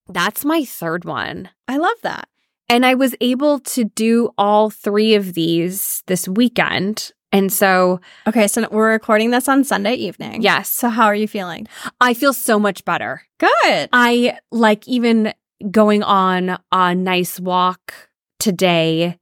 that's 0.08 0.44
my 0.46 0.64
third 0.66 1.06
one 1.06 1.50
I 1.68 1.78
love 1.78 1.98
that. 2.04 2.28
and 2.68 2.86
i 2.86 2.94
was 2.94 3.16
able 3.22 3.60
to 3.60 3.86
do 3.86 4.30
all 4.38 4.70
three 4.70 5.16
of 5.16 5.34
these 5.34 6.04
this 6.08 6.28
weekend 6.28 7.12
and 7.32 7.52
so 7.54 8.00
Okay. 8.28 8.48
So 8.48 8.68
we're 8.72 8.92
recording 8.92 9.32
this 9.32 9.48
on 9.48 9.64
Sunday 9.64 9.94
evening. 9.96 10.42
yes 10.42 10.70
So 10.70 10.90
how 10.90 11.06
are 11.06 11.16
you 11.16 11.28
feeling? 11.28 11.68
i 12.02 12.14
feel 12.14 12.34
so 12.34 12.60
much 12.60 12.84
better 12.86 13.22
Good. 13.40 13.90
I 13.94 14.38
like 14.52 14.88
even 14.88 15.34
going 15.72 16.04
on 16.04 16.58
a 16.72 16.96
nice 16.96 17.40
walk 17.40 17.94
today 18.40 19.18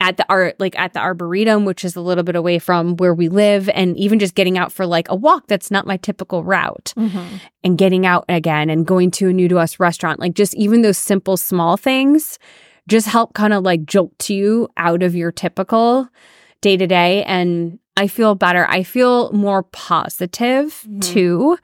at 0.00 0.16
the 0.16 0.24
art 0.28 0.54
like 0.60 0.78
at 0.78 0.92
the 0.92 1.00
arboretum 1.00 1.64
which 1.64 1.84
is 1.84 1.96
a 1.96 2.00
little 2.00 2.22
bit 2.22 2.36
away 2.36 2.58
from 2.60 2.96
where 2.98 3.12
we 3.14 3.28
live 3.28 3.68
and 3.70 3.96
even 3.96 4.18
just 4.20 4.34
getting 4.36 4.56
out 4.56 4.70
for 4.70 4.86
like 4.86 5.08
a 5.10 5.14
walk 5.16 5.46
that's 5.48 5.70
not 5.70 5.86
my 5.86 5.96
typical 5.96 6.44
route 6.44 6.92
Mm-hmm. 6.96 7.36
and 7.64 7.76
getting 7.78 8.06
out 8.06 8.24
again 8.28 8.70
and 8.70 8.86
going 8.86 9.10
to 9.12 9.28
a 9.28 9.32
new 9.32 9.48
to 9.48 9.58
us 9.58 9.80
restaurant 9.80 10.20
like 10.20 10.34
just 10.34 10.54
even 10.54 10.82
those 10.82 10.98
simple 10.98 11.36
small 11.36 11.76
things 11.76 12.38
just 12.86 13.08
help 13.08 13.34
kind 13.34 13.52
of 13.52 13.64
like 13.64 13.84
jolt 13.86 14.30
you 14.30 14.68
out 14.76 15.02
of 15.02 15.16
your 15.16 15.32
typical 15.32 16.08
day 16.62 16.76
to 16.76 16.86
day 16.86 17.24
and 17.24 17.78
I 17.96 18.06
feel 18.06 18.34
better. 18.34 18.66
I 18.68 18.82
feel 18.84 19.32
more 19.32 19.62
positive 19.64 20.84
Mhm. 20.88 21.02
too. 21.02 21.58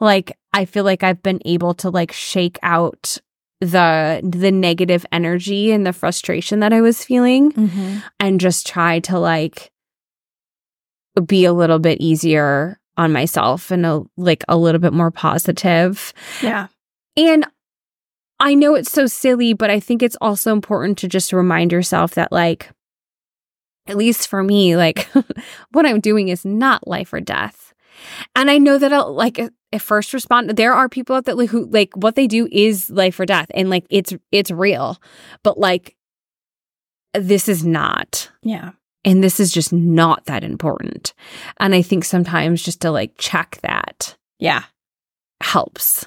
Like 0.00 0.36
I 0.52 0.64
feel 0.64 0.84
like 0.84 1.02
I've 1.02 1.22
been 1.22 1.40
able 1.44 1.74
to 1.74 1.90
like 1.90 2.12
shake 2.12 2.58
out 2.62 3.18
the 3.60 4.20
the 4.22 4.50
negative 4.50 5.04
energy 5.12 5.70
and 5.70 5.84
the 5.86 5.92
frustration 5.92 6.60
that 6.60 6.72
I 6.72 6.80
was 6.80 7.04
feeling 7.04 7.52
Mm-hmm. 7.52 7.98
and 8.18 8.40
just 8.40 8.66
try 8.66 9.00
to 9.00 9.18
like 9.18 9.70
be 11.26 11.44
a 11.44 11.52
little 11.52 11.78
bit 11.78 12.00
easier 12.00 12.78
on 12.96 13.12
myself 13.12 13.70
and 13.70 13.84
a, 13.84 14.02
like 14.16 14.44
a 14.48 14.56
little 14.56 14.80
bit 14.80 14.92
more 14.92 15.10
positive. 15.10 16.12
Yeah. 16.42 16.68
And 17.16 17.46
I 18.38 18.54
know 18.54 18.74
it's 18.74 18.90
so 18.90 19.06
silly, 19.06 19.52
but 19.52 19.70
I 19.70 19.80
think 19.80 20.02
it's 20.02 20.16
also 20.20 20.52
important 20.52 20.98
to 20.98 21.08
just 21.08 21.32
remind 21.32 21.72
yourself 21.72 22.14
that, 22.14 22.32
like, 22.32 22.70
at 23.86 23.96
least 23.96 24.28
for 24.28 24.42
me, 24.42 24.76
like, 24.76 25.08
what 25.72 25.86
I'm 25.86 26.00
doing 26.00 26.28
is 26.28 26.44
not 26.44 26.86
life 26.86 27.12
or 27.12 27.20
death. 27.20 27.72
And 28.34 28.50
I 28.50 28.58
know 28.58 28.78
that, 28.78 28.92
I'll, 28.92 29.12
like, 29.12 29.38
a 29.72 29.78
first 29.78 30.12
responder, 30.12 30.54
there 30.56 30.72
are 30.74 30.88
people 30.88 31.16
out 31.16 31.24
there 31.26 31.36
who, 31.46 31.66
like, 31.66 31.90
what 31.94 32.14
they 32.16 32.26
do 32.26 32.48
is 32.50 32.90
life 32.90 33.18
or 33.20 33.26
death, 33.26 33.46
and 33.54 33.70
like, 33.70 33.86
it's 33.90 34.12
it's 34.32 34.50
real. 34.50 35.00
But 35.44 35.58
like, 35.58 35.96
this 37.14 37.48
is 37.48 37.64
not. 37.64 38.30
Yeah. 38.42 38.72
And 39.04 39.22
this 39.24 39.38
is 39.40 39.52
just 39.52 39.72
not 39.72 40.24
that 40.26 40.44
important. 40.44 41.14
And 41.58 41.74
I 41.74 41.82
think 41.82 42.04
sometimes 42.04 42.62
just 42.62 42.80
to 42.82 42.90
like 42.90 43.12
check 43.18 43.58
that 43.62 44.16
Yeah. 44.38 44.64
helps. 45.42 46.06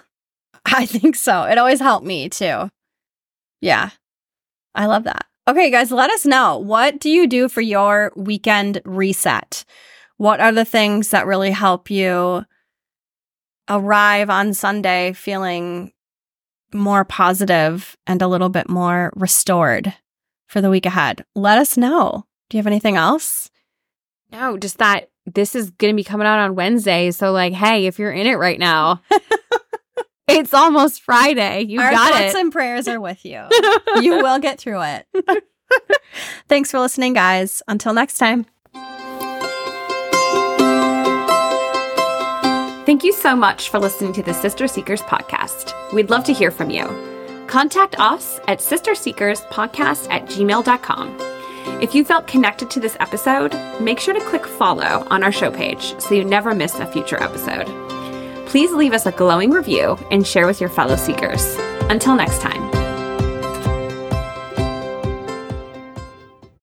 I 0.65 0.85
think 0.85 1.15
so. 1.15 1.43
It 1.43 1.57
always 1.57 1.79
helped 1.79 2.05
me 2.05 2.29
too. 2.29 2.69
Yeah. 3.61 3.89
I 4.75 4.85
love 4.85 5.03
that. 5.05 5.25
Okay, 5.45 5.69
guys, 5.69 5.91
let 5.91 6.09
us 6.09 6.25
know. 6.25 6.57
What 6.57 6.99
do 6.99 7.09
you 7.09 7.27
do 7.27 7.49
for 7.49 7.59
your 7.59 8.13
weekend 8.15 8.81
reset? 8.85 9.65
What 10.15 10.39
are 10.39 10.53
the 10.53 10.63
things 10.63 11.09
that 11.09 11.27
really 11.27 11.51
help 11.51 11.89
you 11.89 12.45
arrive 13.69 14.29
on 14.29 14.53
Sunday 14.53 15.11
feeling 15.11 15.91
more 16.73 17.03
positive 17.03 17.97
and 18.07 18.21
a 18.21 18.27
little 18.27 18.47
bit 18.47 18.69
more 18.69 19.11
restored 19.17 19.93
for 20.47 20.61
the 20.61 20.69
week 20.69 20.85
ahead? 20.85 21.25
Let 21.35 21.57
us 21.57 21.75
know. 21.75 22.25
Do 22.49 22.55
you 22.55 22.59
have 22.59 22.67
anything 22.67 22.95
else? 22.95 23.49
No, 24.31 24.57
just 24.57 24.77
that 24.77 25.09
this 25.25 25.55
is 25.55 25.71
going 25.71 25.93
to 25.93 25.97
be 25.97 26.05
coming 26.05 26.25
out 26.27 26.39
on 26.39 26.55
Wednesday. 26.55 27.11
So, 27.11 27.33
like, 27.33 27.51
hey, 27.51 27.85
if 27.85 27.99
you're 27.99 28.13
in 28.13 28.27
it 28.27 28.35
right 28.35 28.59
now, 28.59 29.01
it's 30.33 30.53
almost 30.53 31.01
Friday. 31.01 31.61
You 31.61 31.79
Our 31.79 31.91
got 31.91 32.11
thoughts 32.11 32.33
it. 32.35 32.39
and 32.39 32.51
prayers 32.51 32.87
are 32.87 32.99
with 32.99 33.23
you. 33.25 33.41
you 34.01 34.17
will 34.17 34.39
get 34.39 34.59
through 34.59 34.81
it. 34.81 35.07
Thanks 36.47 36.71
for 36.71 36.79
listening, 36.79 37.13
guys. 37.13 37.61
Until 37.67 37.93
next 37.93 38.17
time. 38.17 38.45
Thank 42.85 43.03
you 43.05 43.13
so 43.13 43.35
much 43.35 43.69
for 43.69 43.79
listening 43.79 44.11
to 44.13 44.23
the 44.23 44.33
Sister 44.33 44.67
Seekers 44.67 45.01
podcast. 45.03 45.73
We'd 45.93 46.09
love 46.09 46.25
to 46.25 46.33
hear 46.33 46.51
from 46.51 46.69
you. 46.69 46.85
Contact 47.47 47.97
us 47.99 48.39
at 48.47 48.59
sisterseekerspodcast 48.59 50.07
at 50.11 50.25
gmail.com. 50.25 51.17
If 51.81 51.95
you 51.95 52.03
felt 52.03 52.27
connected 52.27 52.69
to 52.71 52.79
this 52.81 52.97
episode, 52.99 53.55
make 53.79 53.99
sure 53.99 54.13
to 54.13 54.19
click 54.25 54.45
follow 54.45 55.07
on 55.09 55.23
our 55.23 55.31
show 55.31 55.49
page 55.49 55.99
so 55.99 56.13
you 56.13 56.25
never 56.25 56.53
miss 56.53 56.75
a 56.75 56.85
future 56.85 57.21
episode. 57.21 57.67
Please 58.53 58.71
leave 58.71 58.93
us 58.93 59.07
a 59.07 59.11
glowing 59.11 59.49
review 59.49 59.97
and 60.11 60.27
share 60.27 60.45
with 60.45 60.61
your 60.61 60.69
fellow 60.69 60.95
seekers. 60.95 61.55
Until 61.89 62.15
next 62.15 62.39
time. 62.39 62.82